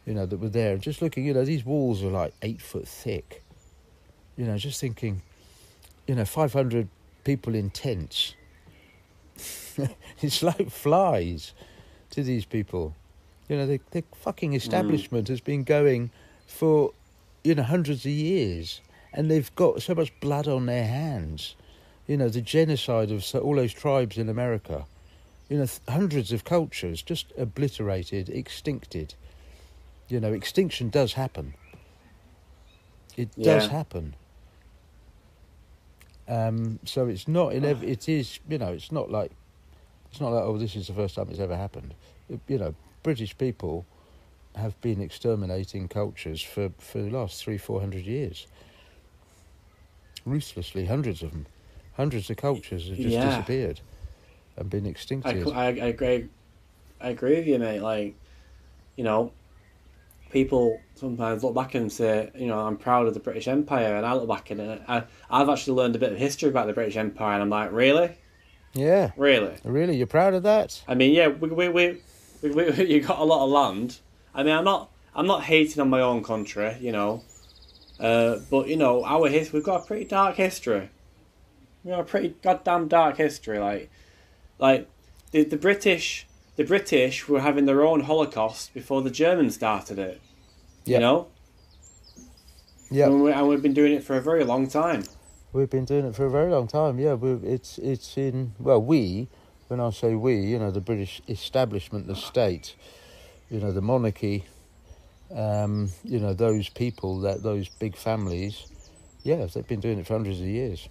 [0.05, 1.25] You know, that were there, and just looking.
[1.25, 3.43] You know, these walls are like eight foot thick.
[4.35, 5.21] You know, just thinking.
[6.07, 6.87] You know, five hundred
[7.23, 8.35] people in tents.
[10.21, 11.53] it's like flies
[12.11, 12.95] to these people.
[13.49, 16.11] You know, the, the fucking establishment has been going
[16.47, 16.93] for,
[17.43, 18.81] you know, hundreds of years,
[19.13, 21.55] and they've got so much blood on their hands.
[22.07, 24.85] You know, the genocide of so, all those tribes in America.
[25.49, 29.15] You know, th- hundreds of cultures just obliterated, extincted.
[30.07, 31.53] You know, extinction does happen.
[33.17, 34.15] It does happen.
[36.27, 39.31] Um, so it's not in ev- it is you know it's not like
[40.11, 41.93] it's not like oh this is the first time it's ever happened.
[42.29, 43.85] It- you know, British people
[44.55, 48.47] have been exterminating cultures for, for the last three four hundred years.
[50.25, 51.45] Ruthlessly, hundreds of them,
[51.97, 53.29] hundreds of cultures have just Yeah.
[53.29, 53.79] disappeared
[54.57, 55.47] and been I, extincted.
[55.53, 56.29] I, I agree.
[56.99, 57.79] I agree with you, mate.
[57.81, 58.15] Like,
[58.95, 59.31] you know,
[60.31, 64.05] people sometimes look back and say, you know, I'm proud of the British Empire, and
[64.05, 66.73] I look back and uh, I, I've actually learned a bit of history about the
[66.73, 68.11] British Empire, and I'm like, really,
[68.73, 69.55] yeah, really.
[69.63, 70.83] really, you're proud of that?
[70.87, 72.01] I mean, yeah, we we we,
[72.41, 73.99] we, we you got a lot of land.
[74.33, 77.23] I mean, I'm not I'm not hating on my own country, you know,
[77.99, 80.89] uh, but you know, our his we've got a pretty dark history.
[81.83, 83.59] We've got a pretty goddamn dark history.
[83.59, 83.89] Like,
[84.59, 84.89] like
[85.31, 90.21] the the British the British were having their own Holocaust before the Germans started it.
[90.85, 90.97] Yeah.
[90.97, 91.27] You know,
[92.89, 95.03] Yeah, and, we, and we've been doing it for a very long time.
[95.53, 96.97] We've been doing it for a very long time.
[96.97, 99.27] Yeah, it's it's in well we,
[99.67, 102.75] when I say we, you know, the British establishment, the state,
[103.49, 104.45] you know, the monarchy,
[105.35, 108.65] um, you know, those people that those big families,
[109.23, 110.87] yeah, they've been doing it for hundreds of years.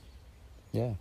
[0.73, 0.95] Yeah,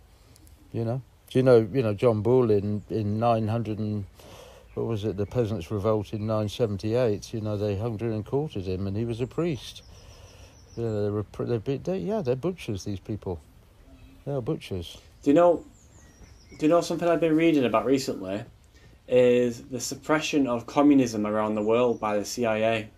[0.72, 1.02] you know.
[1.28, 1.68] Do you know?
[1.72, 4.06] You know John Ball in in nine hundred and
[4.74, 5.16] what was it?
[5.16, 7.34] The peasants' revolt in 978.
[7.34, 9.82] You know, they hung and quartered him, and he was a priest.
[10.76, 12.84] You know, they were, they're, they, yeah, they're butchers.
[12.84, 13.40] These people,
[14.38, 14.98] butchers.
[15.22, 15.64] Do you know?
[16.58, 18.44] Do you know something I've been reading about recently?
[19.08, 22.90] Is the suppression of communism around the world by the CIA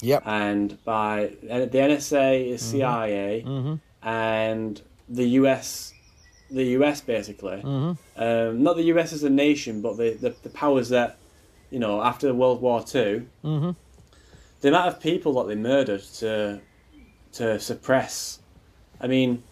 [0.00, 0.22] Yep.
[0.26, 3.74] and by the NSA, is CIA, Mm-hmm.
[4.08, 5.92] and the US,
[6.50, 7.60] the US basically.
[7.62, 8.22] Mm-hmm.
[8.22, 11.18] Um, not the US as a nation, but the, the, the powers that,
[11.70, 13.70] you know, after World War Two, Mm-hmm.
[14.62, 16.60] the amount of people that they murdered to
[17.32, 18.38] to suppress.
[19.00, 19.42] I mean,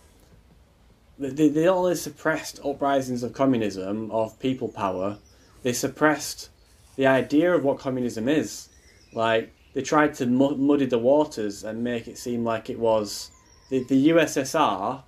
[1.31, 5.19] they, they only suppressed uprisings of communism, of people power,
[5.63, 6.51] they suppressed
[6.97, 8.69] the idea of what communism is.
[9.13, 13.31] Like, they tried to mu- muddy the waters and make it seem like it was
[13.71, 15.03] the, the USSR,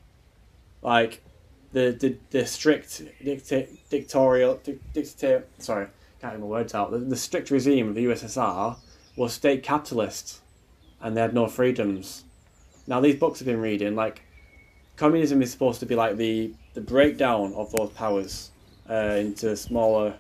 [0.83, 1.23] like,
[1.73, 5.89] the, the, the strict dicta- dictatorial, dic- dictator, sorry,
[6.21, 8.77] can't get my words out, the, the strict regime of the USSR
[9.17, 10.41] was state capitalist
[11.01, 12.25] and they had no freedoms.
[12.87, 14.23] Now these books I've been reading, like
[14.97, 18.51] communism is supposed to be like the the breakdown of those powers
[18.91, 20.15] uh, into smaller,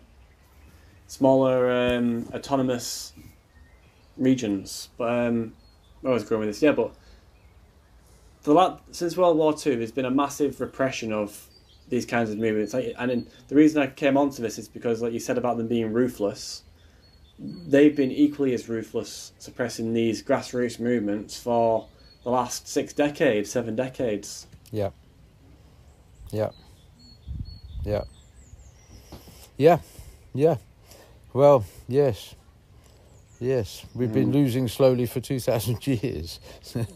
[1.06, 3.12] smaller um, autonomous
[4.16, 4.88] regions.
[4.96, 5.54] But um,
[6.04, 6.94] I was going with this, yeah, but
[8.42, 11.48] the la- since World War Two, there's been a massive repression of
[11.88, 12.72] these kinds of movements.
[12.72, 15.56] Like, and in, the reason I came onto this is because, like you said about
[15.56, 16.62] them being ruthless,
[17.38, 21.88] they've been equally as ruthless suppressing these grassroots movements for
[22.22, 24.46] the last six decades, seven decades.
[24.74, 24.90] Yeah.
[26.32, 26.50] Yeah.
[27.84, 28.02] Yeah.
[29.56, 29.78] Yeah.
[30.34, 30.56] Yeah.
[31.32, 32.34] Well, yes.
[33.38, 33.86] Yes.
[33.94, 36.40] We've been losing slowly for 2,000 years.
[36.74, 36.88] you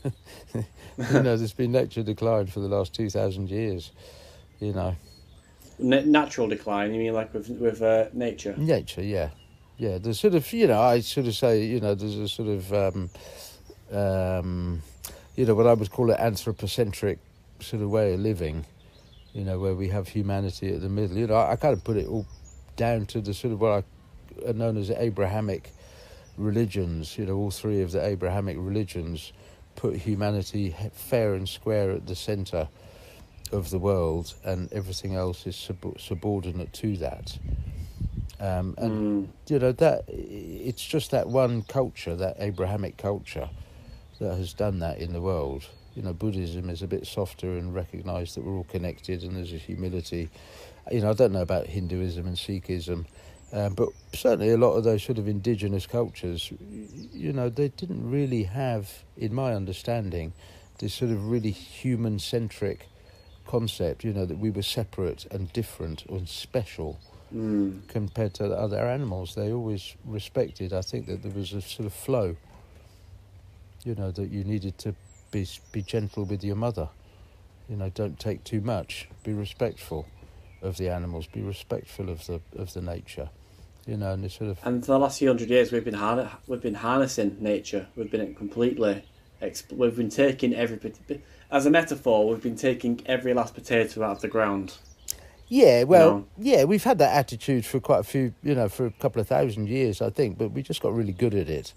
[1.13, 3.93] know, there's been nature decline for the last 2,000 years.
[4.59, 4.97] You know,
[5.79, 8.57] Na- natural decline, you mean like with, with uh, nature?
[8.57, 9.31] nature, yeah.
[9.77, 12.49] Yeah, there's sort of, you know, I sort of say, you know, there's a sort
[12.49, 13.11] of, um,
[13.93, 14.83] um,
[15.37, 17.21] you know, what I would call an anthropocentric
[17.61, 18.65] sort of way of living,
[19.33, 21.17] you know, where we have humanity at the middle.
[21.17, 22.27] You know, I, I kind of put it all
[22.77, 23.85] down to the sort of what
[24.45, 25.73] I, are known as the Abrahamic
[26.37, 27.19] religions.
[27.19, 29.33] You know, all three of the Abrahamic religions
[29.77, 32.69] put humanity fair and square at the centre
[33.53, 37.39] of the world, and everything else is sub- subordinate to that.
[38.41, 39.29] Um, and Mm.
[39.49, 43.49] you know that it's just that one culture, that Abrahamic culture,
[44.21, 45.69] that has done that in the world.
[45.99, 49.53] You know, Buddhism is a bit softer and recognise that we're all connected and there's
[49.53, 50.31] a humility.
[50.93, 53.05] You know, I don't know about Hinduism and Sikhism,
[53.53, 56.53] um, but certainly a lot of those sort of indigenous cultures,
[57.13, 60.35] you know, they didn't really have, in my understanding,
[60.79, 62.87] this sort of really human-centric
[63.49, 64.05] concept.
[64.05, 67.01] You know, that we were separate and different and special
[67.35, 67.87] Mm.
[67.89, 69.35] compared to the other animals.
[69.35, 70.73] They always respected.
[70.73, 72.37] I think that there was a sort of flow.
[73.85, 74.95] You know that you needed to
[75.31, 76.89] be be gentle with your mother.
[77.69, 79.09] You know, don't take too much.
[79.25, 80.07] Be respectful
[80.63, 81.27] of the animals.
[81.27, 83.31] Be respectful of the of the nature.
[83.87, 85.95] You know, and this sort of And for the last few hundred years, we've been
[85.95, 87.89] har- we've been harnessing nature.
[87.97, 89.05] We've been completely,
[89.41, 90.79] exp- we've been taking every
[91.51, 92.29] as a metaphor.
[92.29, 94.77] We've been taking every last potato out of the ground.
[95.49, 96.27] Yeah, well, know?
[96.37, 99.29] yeah, we've had that attitude for quite a few, you know, for a couple of
[99.29, 101.73] thousand years, I think, but we just got really good at it.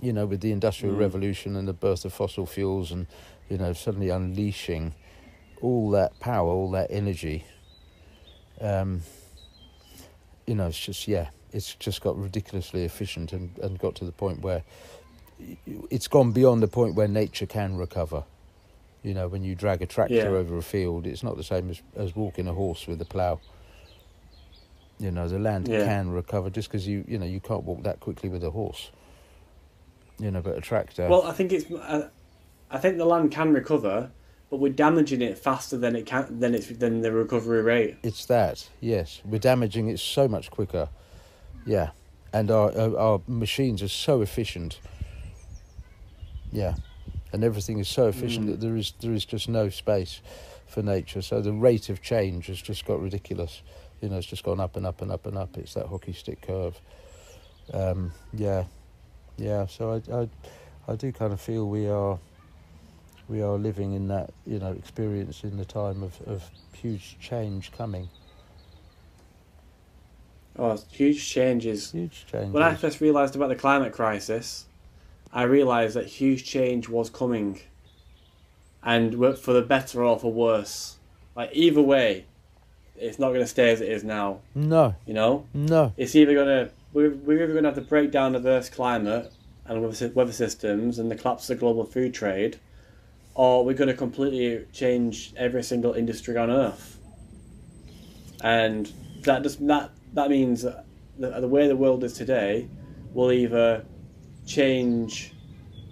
[0.00, 0.98] You know, with the Industrial Mm.
[1.00, 3.06] Revolution and the birth of fossil fuels and,
[3.48, 4.94] you know, suddenly unleashing
[5.60, 7.44] all that power, all that energy.
[8.60, 9.02] Um,
[10.46, 14.12] you know, it's just, yeah, it's just got ridiculously efficient and, and got to the
[14.12, 14.64] point where
[15.90, 18.24] it's gone beyond the point where nature can recover.
[19.02, 20.28] You know, when you drag a tractor Yeah.
[20.28, 23.40] over a field, it's not the same as, as walking a horse with a plough.
[24.98, 25.84] You know, the land Yeah.
[25.84, 28.90] can recover just because you, you know, you can't walk that quickly with a horse.
[30.22, 31.08] You know, but a tractor.
[31.08, 31.66] Well, I think it's.
[31.72, 32.08] I,
[32.70, 34.10] I think the land can recover,
[34.50, 37.96] but we're damaging it faster than it can than it's than the recovery rate.
[38.04, 39.20] It's that, yes.
[39.24, 40.88] We're damaging it so much quicker.
[41.66, 41.90] Yeah.
[42.32, 44.78] And our, our, our machines are so efficient.
[46.52, 46.74] Yeah.
[47.32, 48.50] And everything is so efficient Mm.
[48.50, 50.20] that there is there is just no space
[50.66, 51.20] for nature.
[51.22, 53.62] So the rate of change has just got ridiculous.
[54.00, 55.56] You know, it's just gone up and up and up and up.
[55.58, 56.80] It's that hockey stick curve.
[57.72, 58.64] Um, yeah.
[59.42, 59.66] Yeah.
[59.66, 60.28] So I, I
[60.92, 62.18] I do kind of feel we are
[63.28, 67.72] we are living in that, you know, experience in the time of, of huge change
[67.72, 68.08] coming.
[70.58, 71.92] Oh, huge changes.
[71.92, 72.52] Huge change.
[72.52, 74.66] When I first realised about the climate crisis,
[75.32, 77.60] I realised that huge change was coming,
[78.82, 80.98] and for the better or for worse.
[81.34, 82.26] Like either way,
[82.96, 84.40] it's not going to stay as it is now.
[84.54, 85.94] No, You know, no.
[85.96, 89.32] it's either going to we're, we're either going to have the breakdown of Earth's climate
[89.64, 89.82] and
[90.14, 92.58] weather, systems and the collapse of the global food trade,
[93.34, 96.98] or we're going to completely change every single industry on Earth.
[98.42, 100.84] And that just that that means that
[101.18, 102.68] the, way the world is today
[103.14, 103.84] will either
[104.46, 105.32] change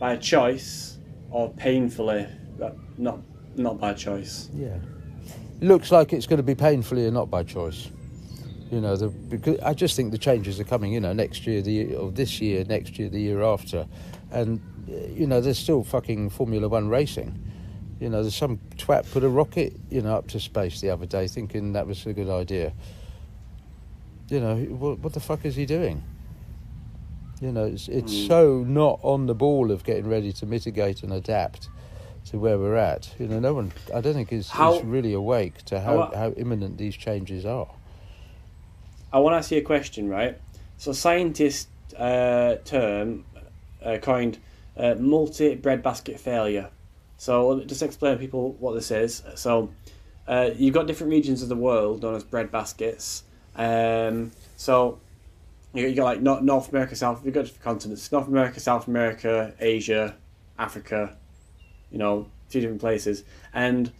[0.01, 0.99] by choice
[1.31, 2.27] or painfully,
[2.99, 3.21] not
[3.57, 4.49] not by choice.
[4.55, 4.79] Yeah.
[5.61, 7.91] Looks like it's going to be painfully and not by choice.
[8.71, 10.93] You know, the, because I just think the changes are coming.
[10.93, 13.87] You know, next year, the year, or this year, next year, the year after,
[14.31, 17.37] and uh, you know, there's still fucking Formula One racing.
[18.01, 21.05] You know, there's some twat put a rocket, you know, up to space the other
[21.07, 22.73] day, thinking that was a good idea.
[24.29, 26.03] You know, what, what the fuck is he doing?
[27.43, 28.29] You know, it's, it's Mm.
[28.29, 31.68] so not on the ball of getting ready to mitigate and adapt
[32.27, 33.12] to where we're at.
[33.18, 36.16] You know, no one, I don't think is, How- is really awake to how, How-
[36.16, 37.68] how imminent these changes are.
[39.13, 40.39] I want to ask you a question, right?
[40.77, 43.25] So, scientists uh, term
[43.83, 44.39] uh, coined
[44.77, 46.71] uh, multi breadbasket failure.
[47.17, 49.23] So, just explain to people what this is.
[49.35, 49.71] So,
[50.29, 53.23] uh, you've got different regions of the world known as breadbaskets.
[53.57, 55.01] Um, so,
[55.75, 57.25] you got like Nor- North America, South.
[57.25, 60.17] You've got different continents: North America, South America, Asia,
[60.59, 61.17] Africa.
[61.91, 63.25] You know, two different places.
[63.53, 63.91] And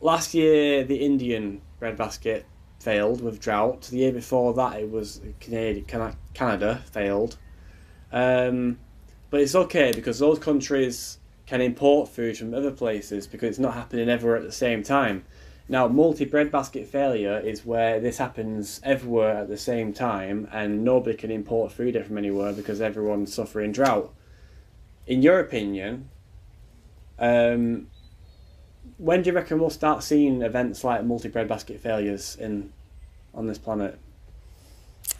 [0.00, 2.46] last year, the Indian breadbasket
[2.84, 3.82] failed with drought.
[3.82, 7.38] The year before that, it was Canada, Canada failed.
[8.12, 8.78] Um,
[9.30, 13.74] but it's okay because those countries can import food from other places because it's not
[13.74, 15.24] happening everywhere at the same time.
[15.66, 21.16] Now, multi breadbasket failure is where this happens everywhere at the same time and nobody
[21.16, 24.12] can import food from anywhere because everyone's suffering drought.
[25.06, 26.10] In your opinion,
[27.18, 27.88] um,
[28.98, 32.72] when do you reckon we'll start seeing events like multi breadbasket failures in
[33.34, 33.98] on this planet?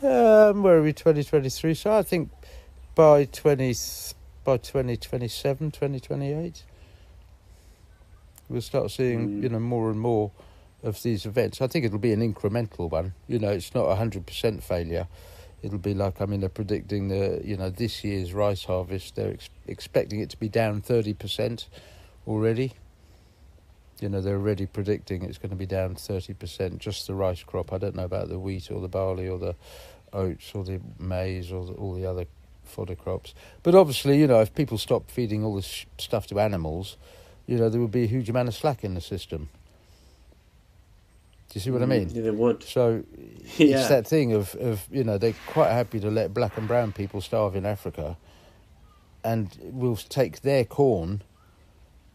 [0.03, 0.93] Um, where are we?
[0.93, 1.75] 2023.
[1.75, 2.31] So I think
[2.95, 3.75] by 20,
[4.45, 6.63] by 2027, 2028,
[8.49, 9.43] we'll start seeing Mm.
[9.43, 10.31] you know more and more
[10.83, 11.61] of these events.
[11.61, 13.15] I think it'll be an incremental one.
[13.27, 15.09] You know, it's not a hundred percent failure.
[15.63, 19.17] It'll be like I mean, they're predicting the you know this year's rice harvest.
[19.17, 21.69] They're ex- expecting it to be down thirty percent
[22.27, 22.73] already.
[24.05, 26.79] You know, they're already predicting it's going to be down thirty percent.
[26.79, 27.73] Just the rice crop.
[27.73, 29.57] I don't know about the wheat or the barley or the
[30.13, 32.27] oats or the maize or the, all the other
[32.65, 33.33] fodder crops.
[33.63, 36.99] But obviously, you know, if people stop feeding all this sh- stuff to animals,
[37.47, 39.49] you know, there would be a huge amount of slack in the system.
[41.49, 42.11] Do you see what I mm, mean?
[42.11, 42.63] Yeah, they would.
[42.63, 43.05] So
[43.57, 43.79] yeah.
[43.79, 46.93] it's that thing of, of, you know, they're quite happy to let black and brown
[46.93, 48.19] people starve in Africa
[49.25, 51.23] and we'll take their corn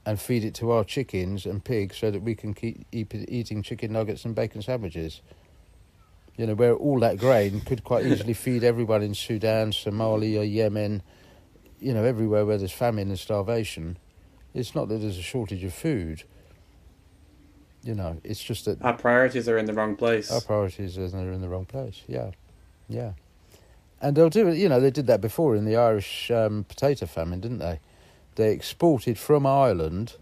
[0.05, 3.61] and feed it to our chickens and pigs so that we can keep eat, eating
[3.61, 5.21] chicken nuggets and bacon sandwiches.
[6.37, 11.03] You know, where all that grain could quite easily feed everyone in Sudan, Somalia, Yemen,
[11.79, 13.97] you know, everywhere where there's famine and starvation.
[14.53, 16.23] It's not that there's a shortage of food.
[17.83, 20.31] You know, it's just that Our priorities are in the wrong place.
[20.31, 22.03] our priorities are they're in the wrong place.
[22.07, 22.31] Yeah,
[22.89, 23.13] yeah.
[24.01, 24.57] And they'll do it.
[24.57, 27.79] You know, they did that before in the Irish um, potato famine, didn't they?
[28.39, 30.15] They exported from Ireland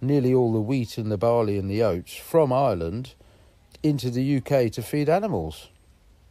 [0.00, 3.14] nearly all the wheat and the barley and the oats from Ireland
[3.82, 5.66] into the UK to feed animals.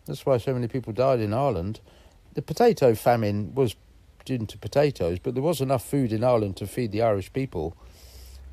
[0.06, 1.82] That's why so many people died in Ireland.
[2.36, 3.76] The potato famine was
[4.24, 7.76] due to potatoes, but there was enough food in Ireland to feed the Irish people.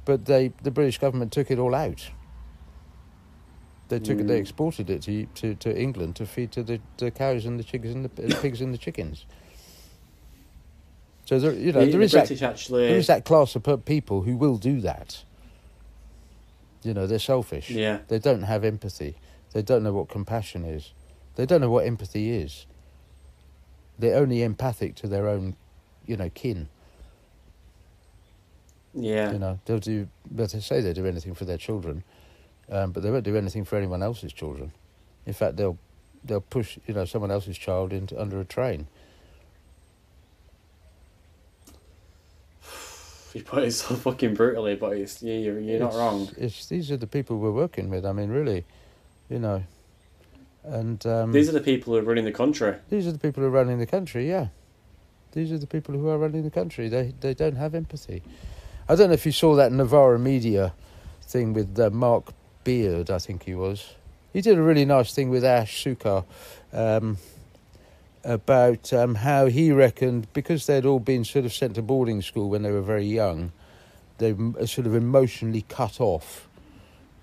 [0.04, 2.10] But they, the British government took it all out.
[3.88, 4.26] They took it.
[4.26, 4.40] They Mm.
[4.40, 7.94] exported it to, to, to England to feed to the, the cows and the chickens
[7.94, 9.26] and the uh, pigs and the chickens.
[11.24, 12.86] So there, you know, the, there the is that actually.
[12.88, 15.24] there is that class of people who will do that.
[16.82, 17.70] You know, they're selfish.
[17.70, 18.00] Yeah.
[18.08, 19.16] They don't have empathy.
[19.52, 20.92] They don't know what compassion is.
[21.36, 22.66] They don't know what empathy is.
[23.98, 25.56] They're only empathic to their own,
[26.06, 26.68] you know, kin.
[28.92, 29.32] Yeah.
[29.32, 30.08] You know, they'll do.
[30.30, 32.04] But they say they do anything for their children,
[32.70, 34.72] um, but they won't do anything for anyone else's children.
[35.26, 35.78] In fact, they'll
[36.24, 38.86] they'll push you know someone else's child into under a train.
[43.38, 46.28] You put it so fucking brutally, but it's yeah, you're you're not wrong.
[46.36, 48.06] It's these are the people we're working with.
[48.06, 48.64] I mean, really,
[49.28, 49.64] you know,
[50.62, 52.76] and um, These are the people who are running the country.
[52.90, 54.48] These are the people who are running the country, yeah.
[55.32, 56.88] These are the people who are running the country.
[56.88, 58.22] They they don't have empathy.
[58.88, 60.72] I don't know if you saw that Novara Media
[61.22, 62.32] thing with uh, Mark
[62.62, 63.94] Beard, I think he was.
[64.32, 66.24] He did a really nice thing with Ash Sarkar
[66.72, 67.18] um,
[68.24, 72.48] about um, how he reckoned, because they'd all been sort of sent to boarding school
[72.48, 73.52] when they were very young,
[74.18, 76.48] they were sort of emotionally cut off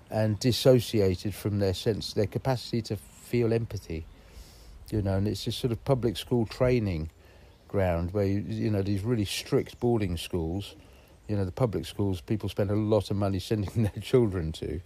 [0.09, 4.05] and dissociated from their sense, their capacity to feel empathy.
[4.91, 7.09] You know, and it's this sort of public school training
[7.67, 10.75] ground where you, you know these really strict boarding schools.
[11.27, 14.81] You know, the public schools people spend a lot of money sending their children to,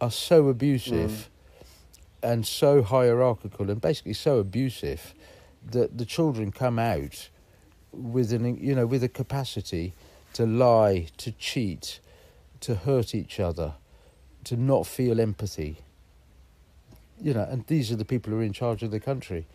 [0.00, 1.30] are so abusive
[2.22, 5.14] and so hierarchical and basically so abusive
[5.70, 7.28] that the children come out
[7.92, 9.94] with an you know with a capacity
[10.34, 12.00] to lie, to cheat,
[12.60, 13.74] to hurt each other,
[14.44, 15.78] to not feel empathy.
[17.20, 19.46] You know, and these are the people who are in charge of the country.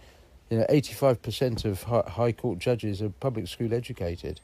[0.49, 4.41] You know, eighty-five percent of high court judges are public school educated.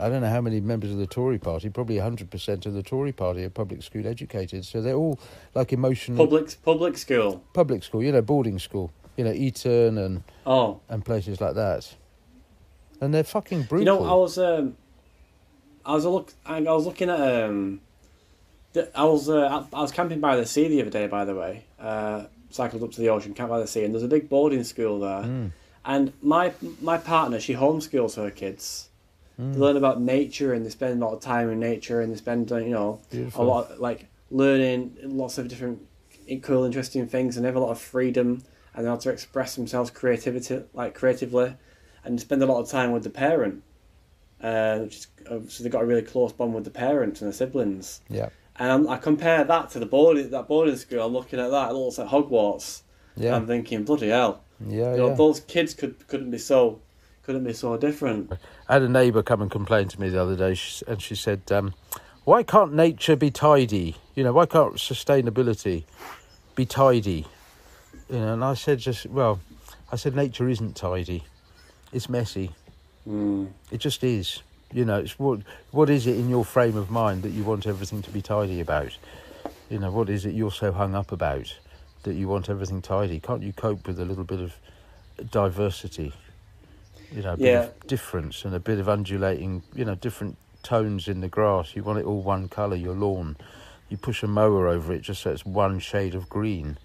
[0.00, 3.10] I don't know how many members of the Tory party, probably 100% of the Tory
[3.10, 4.64] party are public school educated.
[4.64, 5.18] So they're all
[5.54, 6.24] like emotional.
[6.24, 7.42] Public public school.
[7.52, 11.94] public school, you know, boarding school, you know, Eton and, Oh, and places like that.
[13.00, 13.80] And they're fucking brutal.
[13.80, 14.76] you know, I was um,
[15.84, 16.32] I was a look.
[16.46, 17.80] I was looking at um,
[18.94, 21.06] I was uh, I was camping by the sea the other day.
[21.06, 24.04] By the way, uh, cycled up to the ocean, camped by the sea, and there's
[24.04, 25.22] a big boarding school there.
[25.22, 25.50] Mm.
[25.84, 28.88] And my my partner, she homeschools her kids.
[29.40, 29.54] Mm.
[29.54, 32.16] They learn about nature, and they spend a lot of time in nature, and they
[32.16, 33.44] spend uh, you know Beautiful.
[33.44, 35.80] a lot like learning lots of different
[36.42, 38.42] cool, interesting things, and they have a lot of freedom
[38.78, 41.56] and they have to express themselves creativity like creatively,
[42.04, 43.64] and spend a lot of time with the parent.
[44.40, 47.28] Uh, which is, uh, so they've got a really close bond with the parents and
[47.28, 48.02] the siblings.
[48.08, 48.28] Yeah.
[48.54, 51.04] And I'm, I compare that to the boarding that boarding school.
[51.04, 51.70] I'm looking at that.
[51.70, 52.82] It looks like Hogwarts.
[53.16, 53.34] Yeah.
[53.34, 54.44] I'm thinking, bloody hell!
[54.64, 55.14] yeah, You know, yeah.
[55.14, 56.80] those kids could couldn't be so
[57.24, 58.32] couldn't be so different.
[58.68, 60.56] I had a neighbour come and complain to me the other day,
[60.86, 61.74] and she said, um,
[62.22, 63.96] "Why can't nature be tidy?
[64.14, 65.82] You know, why can't sustainability
[66.54, 67.26] be tidy?"
[68.10, 69.40] You know, and I said, "Just well,
[69.92, 71.24] I said nature isn't tidy.
[71.92, 72.50] It's messy.
[73.06, 73.48] Mm.
[73.70, 74.42] It just is.
[74.72, 75.40] You know, it's what
[75.70, 78.60] what is it in your frame of mind that you want everything to be tidy
[78.60, 78.96] about?
[79.70, 81.54] You know, what is it you're so hung up about
[82.04, 83.20] that you want everything tidy?
[83.20, 84.54] Can't you cope with a little bit of
[85.30, 86.12] diversity?
[87.12, 87.62] You know, a bit Yeah.
[87.64, 89.62] of difference and a bit of undulating.
[89.74, 91.74] You know, different tones in the grass.
[91.74, 92.76] You want it all one colour.
[92.76, 93.36] Your lawn.
[93.88, 96.76] You push a mower over it just so it's one shade of green.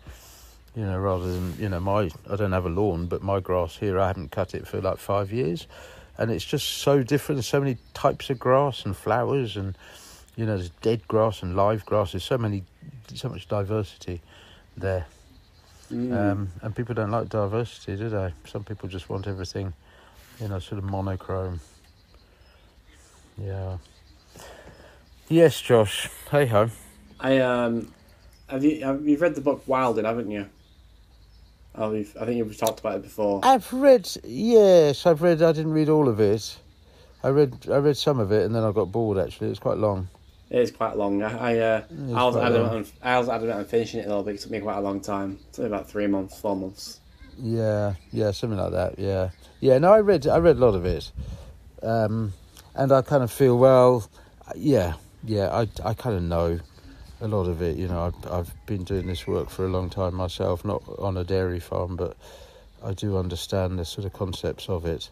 [0.76, 3.78] You know, rather than you know my I don't have a lawn, but my grass
[3.78, 5.68] here I haven't cut it for like five years,
[6.18, 7.38] and it's just so different.
[7.38, 9.78] There's so many types of grass and flowers, and
[10.36, 12.14] you know there's dead grass and live grass.
[12.14, 12.64] There's so many,
[13.14, 14.22] so much diversity
[14.76, 15.06] there,
[15.92, 16.12] Mm.
[16.32, 18.34] um, and people don't like diversity, do they?
[18.48, 19.74] Some people just want everything,
[20.40, 21.60] you know, sort of monochrome.
[23.38, 23.78] Yeah.
[25.30, 26.10] Yes, Josh.
[26.32, 26.70] Hey ho.
[27.20, 27.94] I um,
[28.48, 30.48] have you have you read the book Wilding, haven't you?
[31.76, 33.40] Oh, you've, I think you've talked about it before.
[33.44, 34.10] I've read.
[34.24, 35.42] Yes, I've read.
[35.42, 36.58] I didn't read all of it.
[37.24, 37.68] I read.
[37.72, 39.18] I read some of it, and then I got bored.
[39.18, 40.08] Actually, it's quite long.
[40.50, 41.24] It is quite long.
[41.24, 44.24] I I, uh, I was adamant on, I was adamant on finishing it a little
[44.24, 44.36] bit.
[44.36, 45.40] It took me quite a long time.
[45.50, 47.00] It took me about three months, four months.
[47.40, 49.00] Yeah, yeah, something like that.
[49.00, 49.80] Yeah, yeah.
[49.80, 50.28] No, I read.
[50.28, 51.12] I read a lot of it,
[51.82, 52.34] um,
[52.76, 54.08] and I kind of feel well.
[54.56, 54.94] Yeah,
[55.24, 55.50] yeah.
[55.50, 56.60] I I kind of know
[57.24, 57.78] a lot of it.
[57.78, 61.18] You know, I've I've been doing this work for a long time myself, not on
[61.18, 62.16] a dairy farm, but
[62.84, 65.10] I do understand the sort of concepts of it.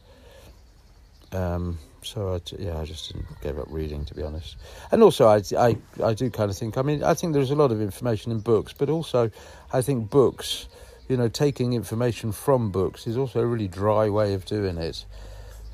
[1.31, 4.57] Um, so I, yeah, I just didn't give up reading, to be honest.
[4.91, 6.77] And also, I, I, I do kind of think.
[6.77, 9.31] I mean, I think there's a lot of information in books, but also,
[9.71, 10.67] I think books,
[11.07, 15.05] you know, taking information from books is also a really dry way of doing it.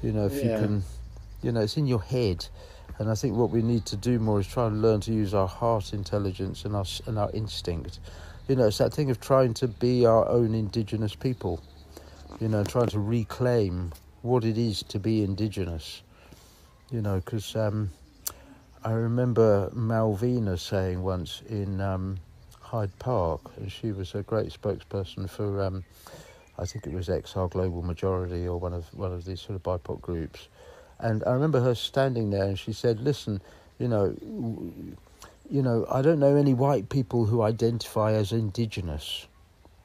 [0.04, 0.84] You know, if you can,
[1.42, 2.46] you know, it's in your head.
[3.00, 5.34] And I think what we need to do more is try and learn to use
[5.34, 8.00] our heart intelligence and our and our instinct.
[8.48, 11.62] You know, it's that thing of trying to be our own indigenous people.
[12.40, 13.92] You know, trying to reclaim
[14.22, 16.02] what it is to be indigenous.
[16.92, 17.92] You know, because um,
[18.84, 22.18] I remember Malvina saying once in um,
[22.60, 25.84] Hyde Park, and she was a great spokesperson for, um,
[26.58, 29.64] I think it was XR Global Majority or one of one of these sort of
[29.64, 30.48] BIPOC groups.
[31.00, 33.42] And I remember her standing there, and she said, "Listen,
[33.80, 34.16] you know,
[35.50, 39.28] you know, I don't know any white people who identify as indigenous.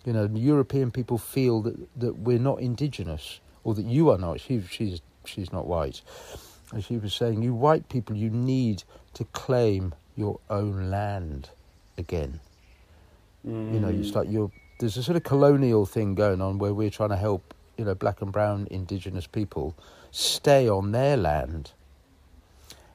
[0.04, 4.40] You know, European people feel that, that we're not indigenous, or that you are not.
[4.40, 6.00] She, she's she's not white."
[6.72, 8.84] And she was saying, "You white people, you need
[9.14, 11.50] to claim your own land
[11.98, 12.40] again."
[13.44, 14.14] You know, it's mm.
[14.14, 17.54] like you're there's a sort of colonial thing going on where we're trying to help,
[17.76, 19.76] you know, black and brown indigenous people
[20.12, 21.72] stay on their land.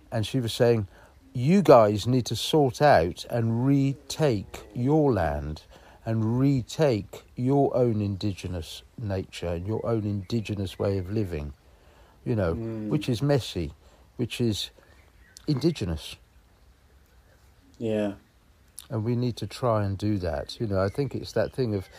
[0.09, 0.88] And she was saying,
[1.34, 5.63] you guys need to sort out and retake your land
[6.05, 11.51] and retake your own indigenous nature and your own indigenous way of living,
[12.24, 12.88] you know, mm.
[12.88, 13.74] which is messy,
[14.15, 14.70] which is
[15.47, 16.15] indigenous.
[17.78, 18.13] Yeah.
[18.89, 20.59] and we need to try and do that.
[20.59, 21.89] You know, I think it's that thing of,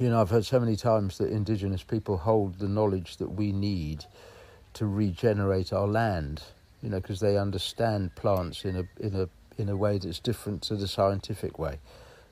[0.00, 3.52] you know, I've heard so many times that Indigenous people hold the knowledge that we
[3.52, 4.06] need
[4.74, 6.42] to regenerate our land.
[6.82, 9.28] You know, because they understand plants in a in a
[9.62, 11.78] in a way that's different to the scientific way.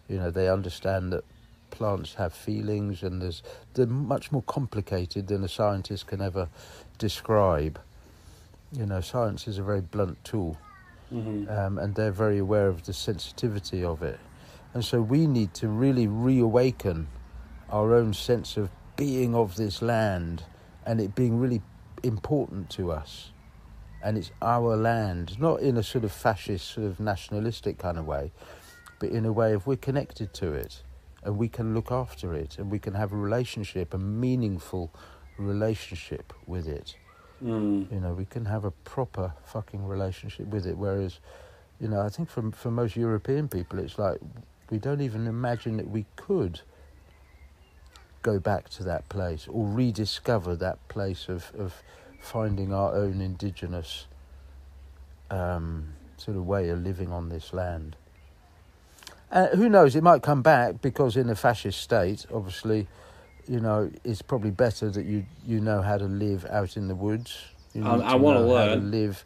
[0.08, 1.24] You know, they understand that
[1.70, 3.42] plants have feelings and there's
[3.74, 6.48] they're much more complicated than a scientist can ever
[6.98, 7.80] describe.
[8.72, 10.58] You know, science is a very blunt tool
[11.10, 14.20] hmm um, and they're very aware of the sensitivity of it.
[14.74, 17.08] And so we need to really reawaken
[17.70, 20.44] our own sense of being of this land
[20.86, 21.62] and it being really
[22.02, 23.30] important to us.
[24.02, 28.06] And it's our land, not in a sort of fascist, sort of nationalistic kind of
[28.06, 28.32] way,
[29.00, 30.82] but in a way of we're connected to it
[31.24, 34.92] and we can look after it and we can have a relationship, a meaningful
[35.36, 36.96] relationship with it.
[37.42, 37.90] Mm.
[37.92, 40.76] You know, we can have a proper fucking relationship with it.
[40.76, 41.20] Whereas,
[41.80, 44.18] you know, I think for for most European people, it's like
[44.70, 46.60] we don't even imagine that we could
[48.22, 51.82] go back to that place or rediscover that place of of
[52.20, 54.06] finding our own indigenous
[55.30, 57.96] um, sort of way of living on this land.
[59.30, 59.94] Uh, who knows?
[59.94, 62.88] It might come back because in a fascist state, obviously,
[63.46, 66.94] you know, it's probably better that you you know how to live out in the
[66.94, 67.44] woods.
[67.74, 68.90] You I- I how to learn.
[68.90, 69.24] live.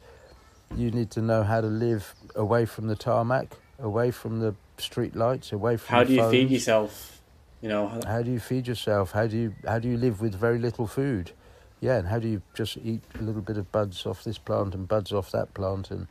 [0.77, 5.15] You need to know how to live away from the tarmac, away from the street
[5.15, 5.97] lights, away from.
[5.97, 7.22] How do you feed yourself?
[7.63, 9.13] You know, How do you feed yourself?
[9.13, 11.31] How do you how do you live with very little food?
[11.81, 14.75] Yeah, and how do you just eat a little bit of buds off this plant
[14.75, 16.09] and buds off that plant, and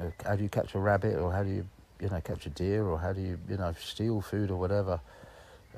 [0.00, 1.66] uh, how do you catch a rabbit, or how do you
[2.00, 5.00] you know catch a deer, or how do you you know steal food or whatever?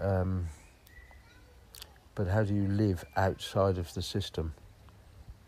[0.01, 0.49] Um,
[2.15, 4.55] but how do you live outside of the system?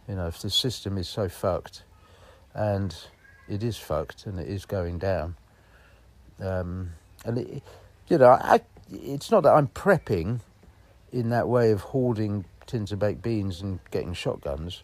[0.06, 1.82] You know, if the system is so fucked,
[2.52, 2.94] and
[3.48, 5.34] it is fucked, and it is going down,
[6.40, 6.90] um,
[7.24, 7.62] and it,
[8.08, 10.40] you know, I, it's not that I'm prepping
[11.12, 14.82] in that way of hoarding tins of baked beans and getting shotguns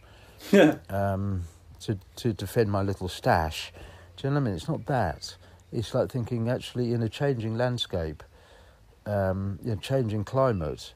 [0.89, 1.43] um,
[1.81, 3.73] to to defend my little stash.
[4.17, 4.55] Do you know what I mean?
[4.55, 5.37] It's not that.
[5.73, 8.23] It's like thinking actually in a changing landscape,
[9.07, 10.93] um, changing climate,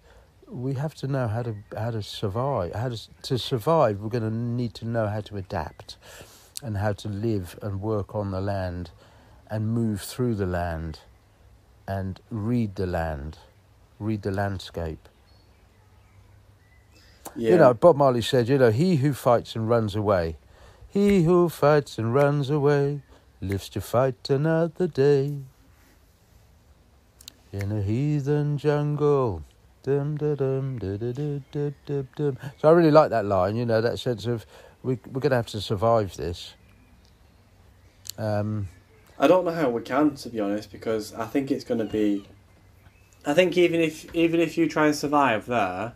[0.48, 2.74] we have to know how to how to survive.
[2.74, 5.96] How to to survive, we're going to need to know how to adapt,
[6.62, 8.90] and how to live and work on the land,
[9.50, 11.00] and move through the land,
[11.88, 13.38] and read the land,
[13.98, 15.08] read the landscape.
[17.34, 17.52] yeah.
[17.52, 20.36] You know, Bob Marley said, you know, he who fights and runs away,
[20.88, 23.02] he who fights and runs away,
[23.40, 25.38] lives to fight another day.
[27.52, 29.44] In a heathen jungle.
[29.82, 32.38] Dum, da, dum, da, da, da, da, da, dum.
[32.58, 34.44] So I really like that line, you know, that sense of
[34.82, 36.54] we, we're going to have to survive this.
[38.18, 38.68] Um,
[39.18, 41.86] I don't know how we can, to be honest, because I think it's going to
[41.86, 42.26] be.
[43.24, 45.94] I think even if even if you try and survive there,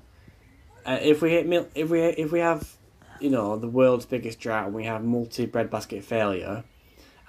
[0.87, 2.77] uh, if we hit mil- if we if we have,
[3.21, 6.65] you know, the world's biggest drought and we have multi breadbasket failure,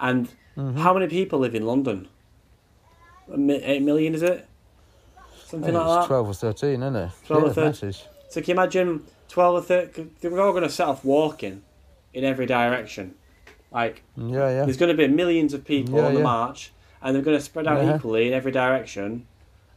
[0.00, 0.78] and mhm.
[0.78, 2.08] how many people live in London?
[3.30, 4.48] Eight million is it?
[5.46, 6.06] Something like that.
[6.06, 7.10] 12 or 13, isn't it?
[7.26, 7.64] 12 or yeah, 13.
[7.68, 8.04] masses.
[8.30, 10.08] So can you imagine twelve or thirty?
[10.22, 11.62] We're all going to set off walking
[12.14, 13.14] in every direction,
[13.72, 14.02] like.
[14.16, 14.64] Yeah, yeah.
[14.64, 16.24] There's going to be millions of people Yeah, on the yeah.
[16.24, 17.96] march, and they're going to spread out Yeah.
[17.96, 19.26] equally in every direction,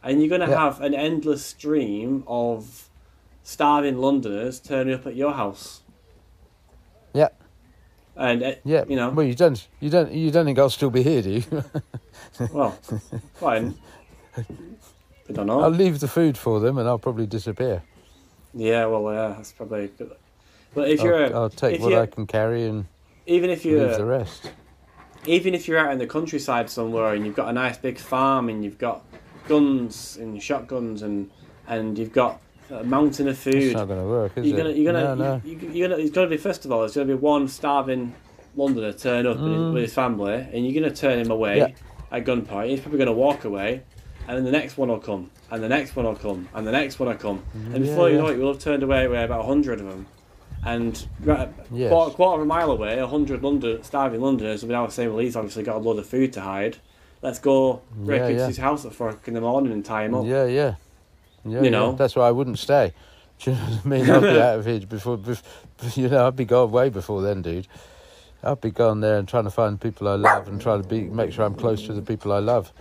[0.04, 2.90] and you're going to have an endless stream of
[3.44, 5.82] starving Londoners turning up at your house.
[7.14, 7.30] Yeah.
[8.16, 10.90] And uh, Yeah, you know, Well, you don't, you don't, you don't think I'll still
[10.90, 11.44] be here, do you?
[12.52, 12.72] well,
[13.36, 13.76] fine.
[14.38, 15.62] I don't know.
[15.62, 17.84] I'll leave the food for them, and I'll probably disappear.
[18.54, 20.12] yeah, well, yeah, that's probably good.
[20.74, 22.86] But if you're, I'll, I'll take what I can carry and
[23.28, 24.52] even if leave the you're, rest.
[25.26, 28.50] even if you're out in the countryside somewhere and you've got a nice big farm
[28.50, 29.04] and you've got
[29.48, 31.30] guns and shotguns and
[31.68, 33.56] and you've got a mountain of food.
[33.56, 34.78] It's not going to work, is you're gonna, it?
[34.78, 35.42] you're gonna, no, no.
[35.46, 36.02] You, you, you're gonna.
[36.02, 36.84] It's gonna be first of all.
[36.84, 38.14] It's gonna be one starving
[38.56, 39.74] Londoner turn up with, his, Mm.
[39.74, 41.68] with his family, and you're gonna turn him away Yeah.
[42.12, 42.70] at gunpoint.
[42.70, 43.82] He's probably gonna walk away,
[44.28, 46.72] and then the next one will come, and the next one will come, and the
[46.72, 48.22] next one will come, and Yeah, before you yeah.
[48.22, 50.06] know it, you'll have turned away, away about hundred of them,
[50.66, 51.08] and
[51.72, 51.90] Yes.
[51.90, 55.20] quarter, quarter of a mile away, hundred London starving Londoners will be now saying, "Well,
[55.20, 56.78] he's obviously got a load of food to hide.
[57.22, 58.48] Let's go break Yeah, into yeah.
[58.48, 60.76] his house at four o'clock in the morning and tie him up." Yeah, yeah,
[61.46, 61.62] yeah.
[61.62, 61.94] You know?
[61.94, 62.94] that's why I wouldn't stay.
[63.40, 64.10] Do you know what I mean?
[64.10, 67.42] I'd be out of here before, bef- you know, I'd be gone way before then,
[67.42, 67.68] dude.
[68.44, 71.02] I'd be gone there and trying to find people I love and trying to be
[71.02, 72.72] make sure I'm close to the people I love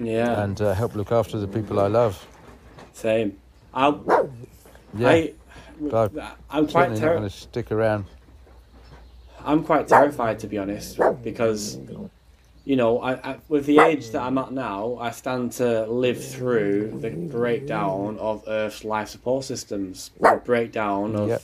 [0.00, 2.24] Yeah, and uh, help look after the people I love.
[2.92, 3.36] same.
[3.74, 4.02] I'll,
[4.96, 5.32] Yeah, I,
[5.80, 6.12] But
[6.50, 8.06] I'm quite not going to stick around.
[9.44, 11.78] I'm quite terrified to be honest because
[12.64, 16.22] you know I, I with the age that I'm at now I stand to live
[16.22, 21.42] through the breakdown of Earth's life support systems the breakdown of Yep.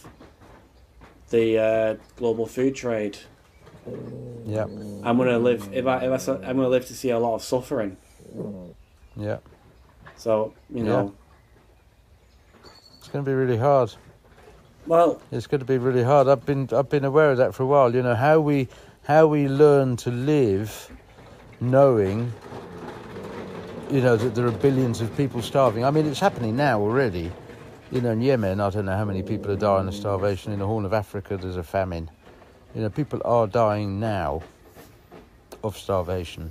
[1.31, 3.17] the uh, global food trade
[4.45, 7.37] Yeah, I'm gonna live if I if I I'm gonna live to see a lot
[7.37, 7.97] of suffering
[9.17, 9.39] yeah.
[10.17, 11.15] so you know
[12.99, 13.95] It's going to be really hard.
[14.87, 16.29] Well It's going to be really hard.
[16.29, 17.95] I've been I've been aware of that for a while.
[17.95, 18.69] You know how we
[19.05, 20.91] how we learn to live,
[21.61, 22.33] knowing.
[23.91, 25.85] You know that there are billions of people starving.
[25.85, 27.31] I mean, it's happening now already.
[27.93, 30.53] You know, in Yemen, I don't know how many people are dying of starvation.
[30.53, 32.11] In the Horn of Africa, there's a famine.
[32.75, 34.43] You know, people are dying now
[35.63, 36.51] of starvation,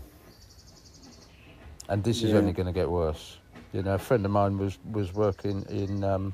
[1.90, 2.38] and this is Yeah.
[2.38, 3.38] only going to get worse.
[3.74, 6.34] You know, a friend of mine was was working in um,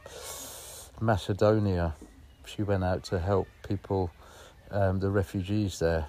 [1.02, 1.96] Macedonia.
[2.46, 4.12] She went out to help people,
[4.72, 6.08] um, the refugees there,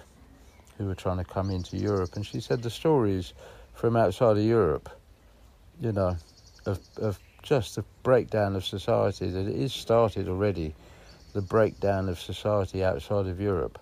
[0.77, 3.33] who were trying to come into Europe, and she said the stories
[3.73, 4.89] from outside of Europe,
[5.79, 6.15] you know,
[6.65, 10.73] of of just the breakdown of society that it is started already,
[11.33, 13.79] the breakdown of society outside of Europe.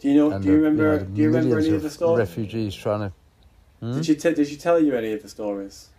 [0.00, 1.82] do you know and do you the, remember know, the do you remember any of
[1.82, 3.12] the stories refugees trying to.
[3.80, 3.94] Hmm?
[3.94, 5.90] did she t- did she tell you any of the stories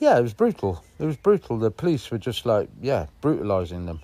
[0.00, 0.82] Yeah, it was brutal.
[0.98, 1.58] It was brutal.
[1.58, 4.00] The police were just like, yeah, brutalising them,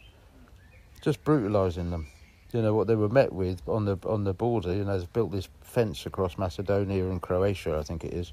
[1.00, 2.06] just brutalising them.
[2.52, 4.74] You know what they were met with on the on the border.
[4.74, 8.32] You know, they've built this fence across Macedonia and Croatia, I think it is,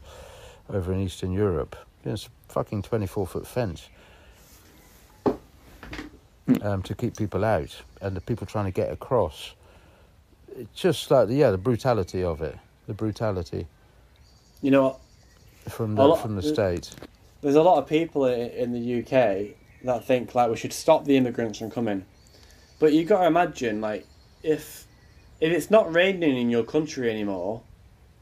[0.69, 1.75] over in Eastern Europe.
[2.03, 3.89] You know, it's a fucking twenty four foot fence
[6.61, 9.53] um, to keep people out, and the people trying to get across.
[10.55, 12.57] It's just like yeah, the brutality of it,
[12.87, 13.67] the brutality
[14.61, 14.99] you know what
[15.71, 16.91] from the lot- from the state.
[17.43, 21.17] There's a lot of people in, the UK that think like we should stop the
[21.17, 22.05] immigrants from coming,
[22.79, 24.07] but you got to imagine like
[24.41, 24.87] if
[25.39, 27.61] if it's not raining in your country anymore,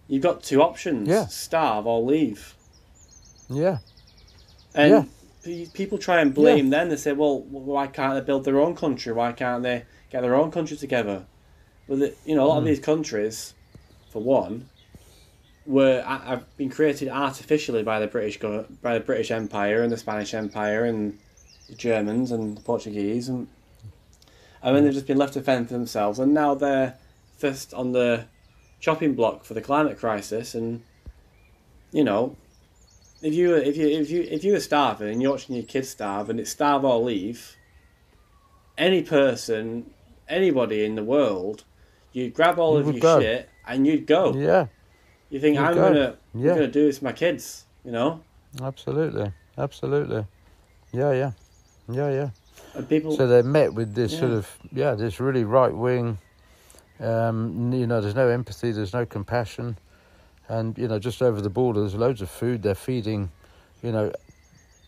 [0.08, 1.28] you've got two options: Yeah.
[1.28, 2.56] starve or leave.
[3.50, 3.78] Yeah.
[4.74, 5.04] And Yeah.
[5.44, 6.90] pe- people try and blame them.
[6.90, 9.14] They say, "Well, why can't they build their own country?
[9.14, 11.26] Why can't they get their own country together?"
[11.88, 12.68] But the, you know, a lot of Mm.
[12.68, 13.54] these countries,
[14.10, 14.70] for one,
[15.66, 20.34] were have been created artificially by the British by the British Empire and the Spanish
[20.34, 21.18] Empire and
[21.70, 23.47] the Germans and the Portuguese, and
[24.62, 26.20] and then they've just been left to fend for themselves.
[26.20, 26.95] And now they're
[27.38, 28.26] first on the
[28.80, 30.82] chopping block for the climate crisis, and
[31.91, 32.36] you know,
[33.22, 35.89] if you if you if you if you were starving and you're watching your kids
[35.89, 37.55] starve and it's starve or leave,
[38.78, 39.91] any person,
[40.28, 41.64] anybody in the world,
[42.14, 43.20] you'd grab all You of your go.
[43.22, 44.34] shit and you'd go.
[44.34, 44.68] Yeah.
[45.32, 45.82] You think You'd I'm go.
[45.88, 46.52] gonna Yeah.
[46.52, 48.22] I'm gonna do this my kids, you know?
[48.62, 50.26] Absolutely, absolutely.
[50.92, 51.32] Yeah, yeah,
[51.90, 52.30] yeah, yeah.
[52.76, 54.20] And people So they're met with this Yeah.
[54.20, 56.18] sort of yeah, this really right wing.
[57.00, 59.78] Um, you know, there's no empathy, there's no compassion,
[60.50, 62.62] and you know, just over the border, there's loads of food.
[62.62, 63.32] They're feeding,
[63.82, 64.12] you know,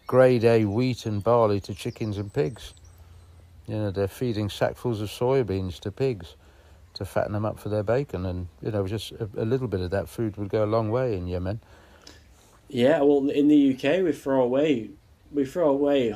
[0.08, 2.74] grade A wheat and barley to chickens and pigs.
[3.66, 6.36] You know, they're feeding sackfuls of soybeans to pigs
[6.96, 9.82] to fatten them up for their bacon, and you know, just a, a little bit
[9.82, 11.60] of that food would go a long way in Yemen.
[12.70, 14.89] Yeah, well, in the UK, we throw away,
[15.32, 16.16] we throw away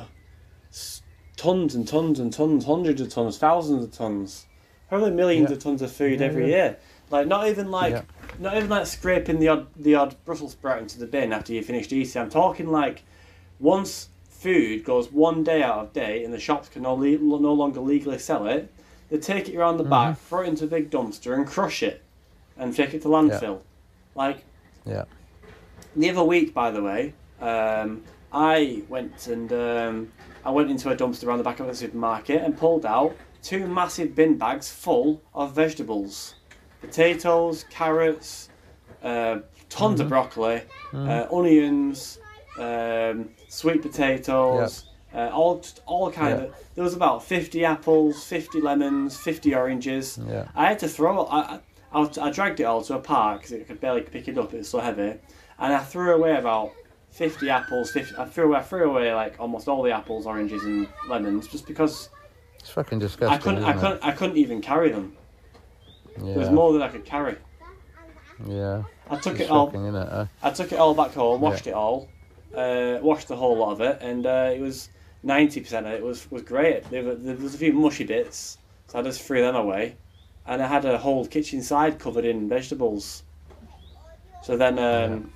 [1.36, 4.46] tons and tons and tons, hundreds of tons, thousands of tons,
[4.88, 5.56] probably millions Yeah.
[5.56, 6.56] of tons of food Yeah, every yeah.
[6.56, 6.76] year.
[7.10, 8.04] Like not even like,
[8.38, 11.62] not even like scraping the odd the odd Brussels sprout into the bin after you
[11.62, 12.20] finished eating.
[12.20, 13.02] I'm talking like,
[13.60, 17.52] once food goes one day out of date and the shops can no, le- no
[17.52, 18.72] longer legally sell it,
[19.10, 20.26] they take it around the back, Mm-hmm.
[20.28, 22.02] throw it into a big dumpster, and crush it,
[22.56, 23.60] and take it to landfill.
[24.14, 24.44] Like
[24.84, 25.04] Yeah.
[25.96, 28.02] the other week, by the way, um,
[28.32, 30.12] I went and um,
[30.44, 33.66] I went into a dumpster around the back of the supermarket and pulled out two
[33.66, 36.34] massive bin bags full of vegetables,
[36.80, 38.48] potatoes, carrots,
[39.02, 39.38] uh,
[39.68, 42.18] tons of broccoli, uh, onions,
[42.58, 44.84] um, sweet potatoes.
[45.14, 46.44] Uh, all, all kind Yeah.
[46.46, 46.54] of.
[46.74, 50.18] There was about fifty apples, fifty lemons, fifty oranges.
[50.28, 50.48] Yeah.
[50.54, 51.24] I had to throw.
[51.24, 51.60] I,
[51.92, 54.52] I, I, dragged it all to a park because I could barely pick it up.
[54.52, 55.14] It was so heavy,
[55.58, 56.72] and I threw away about
[57.10, 57.90] fifty apples.
[57.90, 58.58] 50, I threw away.
[58.58, 62.10] I threw away like almost all the apples, oranges, and lemons just because
[62.60, 63.34] It's fucking disgusting.
[63.34, 63.64] I couldn't.
[63.64, 63.80] I it?
[63.80, 64.04] couldn't.
[64.04, 65.16] I couldn't even carry them.
[66.18, 66.24] Yeah.
[66.34, 67.36] There was more than I could carry.
[68.46, 68.82] Yeah.
[69.10, 69.70] I took It's it all.
[69.74, 70.28] it?
[70.42, 72.08] I took it all back home, washed it all,
[72.54, 74.90] uh, washed the whole lot of it, and uh, it was
[75.22, 76.88] ninety percent of it was was great.
[76.90, 79.96] There, were, there was a few mushy bits, so I just threw them away,
[80.46, 83.22] and I had a whole kitchen side covered in vegetables.
[84.42, 85.32] So then um,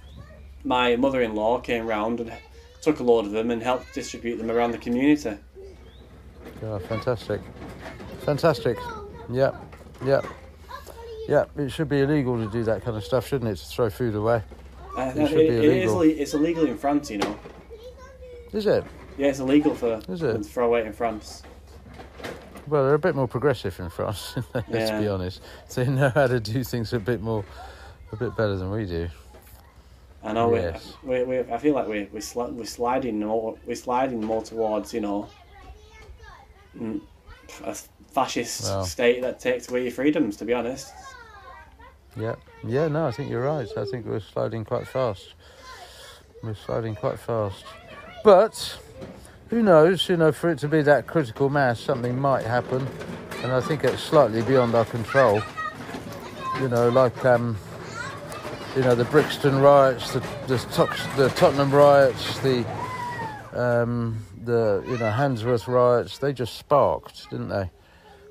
[0.65, 2.33] my mother-in-law came round and
[2.81, 5.37] took a load of them and helped distribute them around the community.
[6.61, 7.41] God, fantastic.
[8.21, 8.79] Fantastic.
[9.31, 9.53] Yeah,
[10.05, 10.21] yeah,
[11.29, 11.45] yeah.
[11.57, 13.57] It should be illegal to do that kind of stuff, shouldn't it?
[13.57, 14.43] To throw food away.
[14.97, 17.37] Uh, It it, should be it is it's illegal in France, you know.
[18.53, 18.85] Is it?
[19.19, 20.33] Yeah, it's illegal for Is it?
[20.35, 21.43] to throw away in France.
[22.67, 24.35] Well, they're a bit more progressive in France.
[24.55, 25.01] let's Yeah.
[25.01, 25.43] be honest.
[25.75, 27.45] They know how to do things a bit more,
[28.13, 29.09] a bit better than we do.
[30.25, 30.95] I know Yes.
[31.03, 34.41] we, we, we I feel like we we sli- we're sliding more we're sliding more
[34.41, 35.29] towards you know
[36.79, 37.01] mm,
[37.65, 37.75] a
[38.13, 38.85] fascist Well.
[38.85, 40.37] state that takes away your freedoms.
[40.37, 40.93] To be honest,
[42.17, 42.87] Yeah, yeah.
[42.87, 43.69] No, I think you're right.
[43.77, 45.35] I think we're sliding quite fast.
[46.43, 47.65] We're sliding quite fast,
[48.23, 48.79] but
[49.53, 50.09] who knows?
[50.09, 52.89] You know, for it to be that critical mass, something might happen,
[53.43, 55.43] and I think it's slightly beyond our control.
[56.59, 57.59] You know, like um,
[58.75, 60.57] you know the Brixton riots, the the,
[61.19, 62.65] the Tottenham riots, the
[63.53, 66.17] um, the you know Handsworth riots.
[66.17, 67.71] They just sparked, didn't they?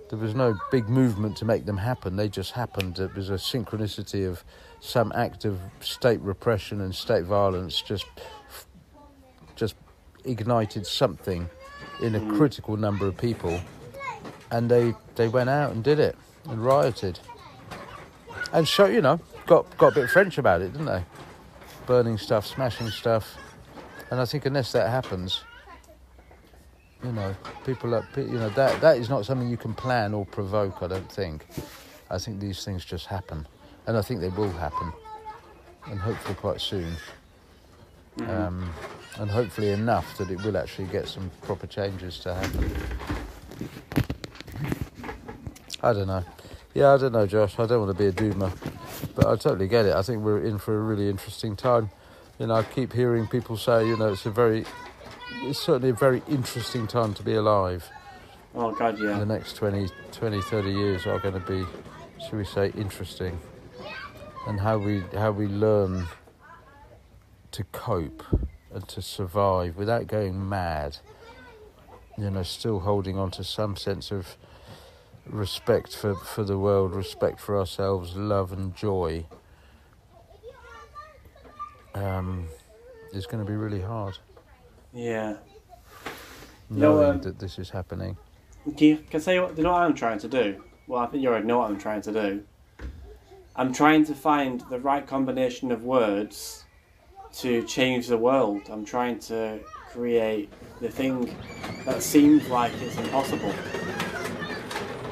[0.09, 2.15] There was no big movement to make them happen.
[2.15, 2.97] They just happened.
[2.97, 4.43] It was a synchronicity of
[4.79, 8.07] some act of state repression and state violence just
[9.55, 9.75] just
[10.25, 11.49] ignited something
[12.01, 13.59] in a critical number of people,
[14.51, 16.15] and they they went out and did it
[16.49, 17.19] and rioted
[18.53, 21.03] and show you know got got a bit French about it, didn't they?
[21.85, 23.37] Burning stuff, smashing stuff,
[24.09, 25.43] and I think unless that happens,
[27.03, 30.25] you know, people are, you know, that that is not something you can plan or
[30.25, 30.81] provoke.
[30.81, 31.45] I don't think.
[32.09, 33.47] I think these things just happen,
[33.87, 34.91] and I think they will happen,
[35.87, 36.95] and hopefully quite soon.
[38.27, 38.71] Um,
[39.19, 42.71] and hopefully enough that it will actually get some proper changes to happen.
[45.83, 46.23] I don't know.
[46.73, 47.59] Yeah, I don't know, Josh.
[47.59, 48.51] I don't want to be a doomer,
[49.15, 49.93] but I totally get it.
[49.93, 51.89] I think we're in for a really interesting time.
[52.39, 54.65] You know, I keep hearing people say, you know, it's a very,
[55.43, 57.89] it's certainly a very interesting time to be alive.
[58.55, 59.19] oh god, yeah.
[59.19, 61.65] The next 20, 20 30 years are going to be,
[62.21, 63.37] shall we say, interesting,
[64.47, 66.07] and how we how we learn
[67.51, 68.23] to cope
[68.73, 70.97] and to survive without going mad.
[72.17, 74.37] You know, still holding on to some sense of
[75.25, 79.25] respect for, for the world, respect for ourselves, love and joy.
[81.93, 82.47] Um,
[83.13, 84.17] is going to be really hard.
[84.93, 85.37] yeah.
[86.69, 88.15] No, Knowing um, that this is happening.
[88.77, 89.55] Can you can say what?
[89.55, 90.63] Do you know what I'm trying to do?
[90.87, 92.43] Well, I think you already know what I'm trying to do.
[93.57, 96.63] I'm trying to find the right combination of words
[97.33, 98.61] to change the world.
[98.69, 99.59] I'm trying to
[99.91, 101.35] create the thing
[101.85, 103.53] that seems like it's impossible.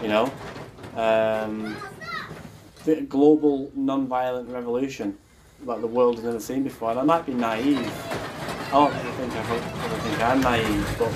[0.01, 0.33] You know,
[0.95, 1.75] um,
[2.85, 5.17] the global non-violent revolution
[5.65, 6.91] like the world has never seen before.
[6.91, 7.79] And I might be naive.
[7.79, 11.13] I don't really think I, I think I'm naive, but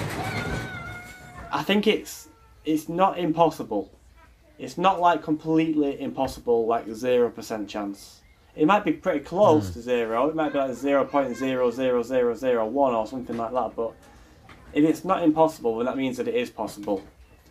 [1.51, 2.29] I think it's
[2.65, 3.91] it's not impossible.
[4.57, 8.22] It's not like completely impossible, like zero percent chance.
[8.55, 9.73] It might be pretty close hmm.
[9.73, 10.29] to zero.
[10.29, 13.75] It might be like zero point zero zero zero zero one or something like that.
[13.75, 13.93] But
[14.73, 17.03] if it's not impossible, then that means that it is possible.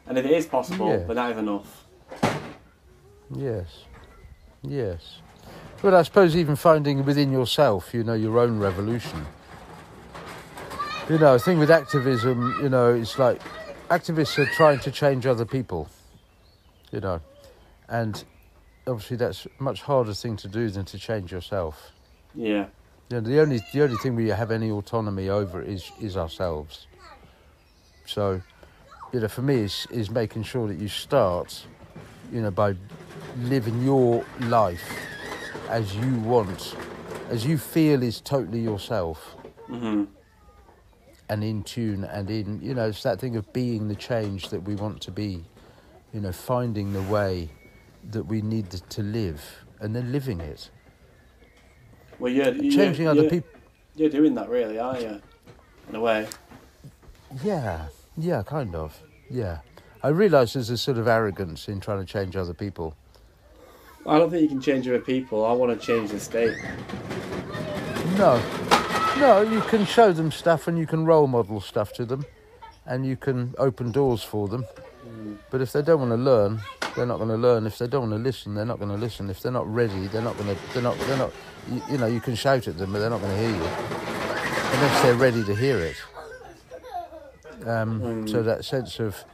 [0.07, 1.84] And if it is possible, then that is enough.
[3.34, 3.84] Yes.
[4.62, 5.20] Yes.
[5.80, 9.26] But I suppose even finding within yourself, you know, your own revolution.
[11.09, 13.42] You know, the thing with activism, you know, it's like
[13.90, 15.88] activists are trying to change other people,
[16.92, 17.20] you know,
[17.88, 18.24] and
[18.87, 21.93] obviously that's a much harder thing to do than to change yourself.
[22.35, 22.66] Yeah.
[23.09, 26.87] You know, the only the only thing we have any autonomy over is is ourselves.
[28.07, 28.43] So,
[29.12, 31.66] you know, for me, is is making sure that you start,
[32.33, 32.74] you know, by
[33.39, 34.89] living your life
[35.68, 36.74] as you want,
[37.30, 40.05] as you feel is totally yourself hmm
[41.28, 44.62] and in tune and in, you know, it's that thing of being the change that
[44.64, 45.43] we want to be,
[46.12, 47.49] you know, finding the way
[48.11, 50.70] that we need to live and then living it,
[52.18, 53.50] Well, you're, you're changing other people.
[53.96, 55.20] You're doing that, really, aren't you?
[55.88, 56.26] In a way.
[57.42, 59.00] Yeah, yeah, kind of.
[59.28, 59.59] Yeah.
[60.03, 62.96] I realise there's a sort of arrogance in trying to change other people.
[64.07, 65.44] I don't think you can change other people.
[65.44, 66.57] I want to change the state.
[68.16, 68.42] No.
[69.18, 72.24] No, you can show them stuff and you can role model stuff to them
[72.86, 74.64] and you can open doors for them.
[75.07, 75.38] Mm.
[75.50, 76.61] But if they don't want to learn,
[76.97, 77.66] they're not going to learn.
[77.66, 79.30] If they don't want to listen, they're not going to listen.
[79.30, 81.32] If they're not ready, they're not going to, they're not, they're not,
[81.70, 83.62] you, you know, you can shout at them, but they're not going to hear you.
[84.74, 85.97] Unless they're ready to hear it.
[87.66, 89.24] Um, So that sense of,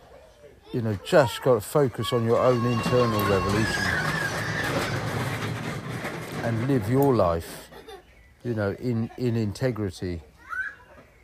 [0.72, 3.82] you know, just got to focus on your own internal revolution
[6.44, 7.70] and live your life,
[8.44, 10.22] you know, in, in integrity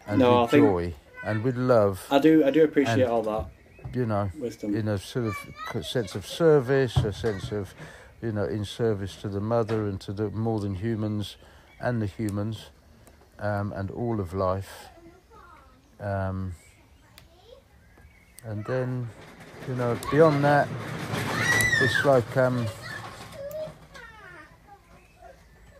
[0.06, 2.06] and No, I with think- joy and with love.
[2.10, 2.44] I do.
[2.44, 3.46] I do appreciate And- all that.
[3.94, 4.74] You know, wisdom.
[4.76, 5.26] in a sort
[5.74, 7.74] of sense of service, a sense of,
[8.22, 11.36] you know, in service to the mother and to the more than humans
[11.80, 12.70] and the humans
[13.38, 14.88] um, and all of life.
[16.00, 16.54] Um,
[18.44, 19.08] and then,
[19.68, 20.68] you know, beyond that,
[21.80, 22.66] it's like um,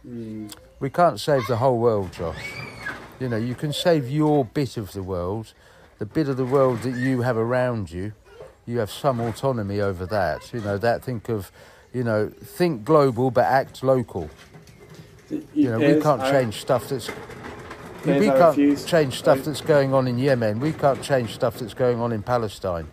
[0.07, 0.55] Mm.
[0.81, 2.53] we can't save the whole world, Josh.
[3.19, 5.55] You know, you can save your bit of the world,
[6.05, 8.13] the bit of the world that you have around you.
[8.67, 10.53] You have some autonomy over that.
[10.53, 11.51] You know, that think of,
[11.95, 14.29] you know, think global but act local.
[15.31, 17.09] You know, we can't change stuff that's.
[18.05, 20.61] We can't change stuff that's going on in Yemen.
[20.61, 22.87] We can't change stuff that's going on in Palestine.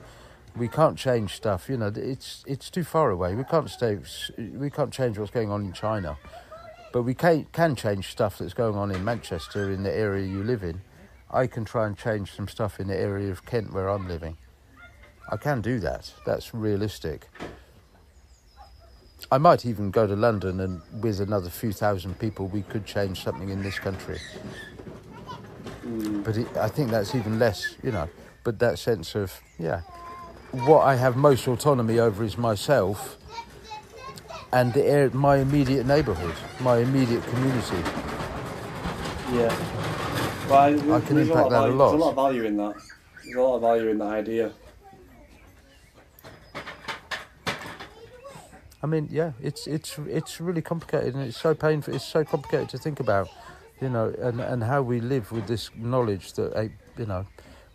[0.56, 1.68] We can't change stuff.
[1.68, 3.36] You know, it's it's too far away.
[3.36, 4.00] We can't stay.
[4.38, 6.18] We can't change what's going on in China,
[6.94, 10.44] but we can can change stuff that's going on in Manchester in the area you
[10.46, 10.80] live in.
[11.34, 14.38] I can try and change some stuff in the area of Kent where I'm living.
[15.30, 16.12] I can do that.
[16.26, 17.30] That's realistic.
[19.32, 23.24] I might even go to London and with another few thousand people, we could change
[23.24, 24.20] something in this country.
[26.24, 28.10] But it, I think that's even less, you know.
[28.44, 29.82] But that sense of, yeah,
[30.52, 33.18] what I have most autonomy over is myself
[34.52, 37.78] and the air, my immediate neighbourhood, my immediate community.
[39.32, 39.81] Yeah.
[40.52, 40.72] I,
[41.02, 41.92] can there's impact that a lot.
[41.92, 42.76] There's a lot of value in that.
[43.24, 44.52] There's a lot of value in that idea.
[48.84, 51.94] I mean, yeah, it's it's it's really complicated and it's so painful.
[51.94, 53.30] It's so complicated to think about,
[53.80, 57.28] you know, and and how we live with this knowledge that a you know,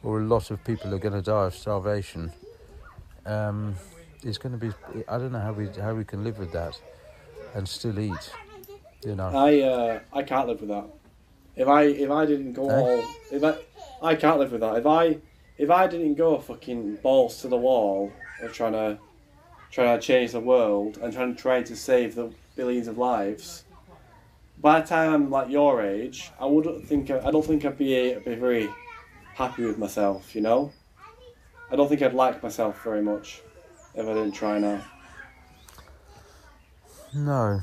[0.02, 2.32] or a lot of people are going to die of starvation.
[3.24, 3.76] Um,
[4.24, 4.72] is going to be.
[5.08, 6.80] I don't know how we how we can live with that,
[7.54, 8.32] and still eat.
[9.04, 9.28] You know.
[9.28, 10.86] I uh, I can't live with that.
[11.56, 13.56] If I if I didn't go all if I
[14.02, 14.76] I can't live with that.
[14.76, 15.18] If I
[15.58, 18.98] if I didn't go fucking balls to the wall of trying to
[19.70, 23.64] trying to change the world and trying trying to save the billions of lives,
[24.58, 28.14] by the time I'm like your age, I wouldn't think I don't think I'd be
[28.14, 28.68] I'd be very
[29.34, 30.34] happy with myself.
[30.34, 30.72] You know,
[31.70, 33.40] I don't think I'd like myself very much
[33.94, 34.74] if I didn't try now.
[34.74, 34.82] Uh,
[37.14, 37.60] no.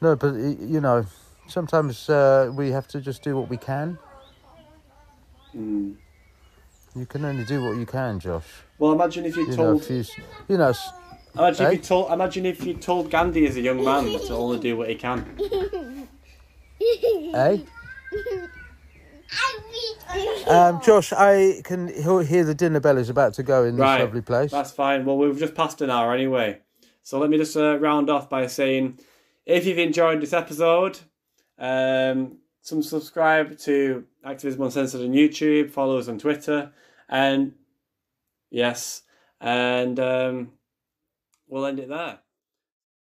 [0.00, 1.06] No, but you know,
[1.52, 3.98] sometimes uh, we have to just do what we can.
[5.56, 5.94] Mm.
[6.96, 8.44] You can only do what you can, Josh.
[8.78, 10.04] Well, imagine if you, You know, told if you,
[10.48, 10.72] you know,
[11.34, 11.68] Imagine Eh?
[11.70, 14.76] if you told imagine if you told Gandhi as a young man to only do
[14.76, 16.08] what he can.
[17.34, 17.58] eh?
[20.46, 24.00] Um, Josh, I can hear the dinner bell is about to go in this Right.
[24.00, 24.50] lovely place.
[24.50, 25.06] That's fine.
[25.06, 26.58] Well, we've just passed an hour anyway.
[27.02, 28.98] So let me just uh, round off by saying
[29.46, 31.00] if you've enjoyed this episode,
[31.58, 36.72] um, some subscribe to Activism Uncensored on YouTube, follow us on Twitter,
[37.08, 37.54] and
[38.50, 39.02] yes,
[39.40, 40.52] and um,
[41.48, 42.20] we'll end it there.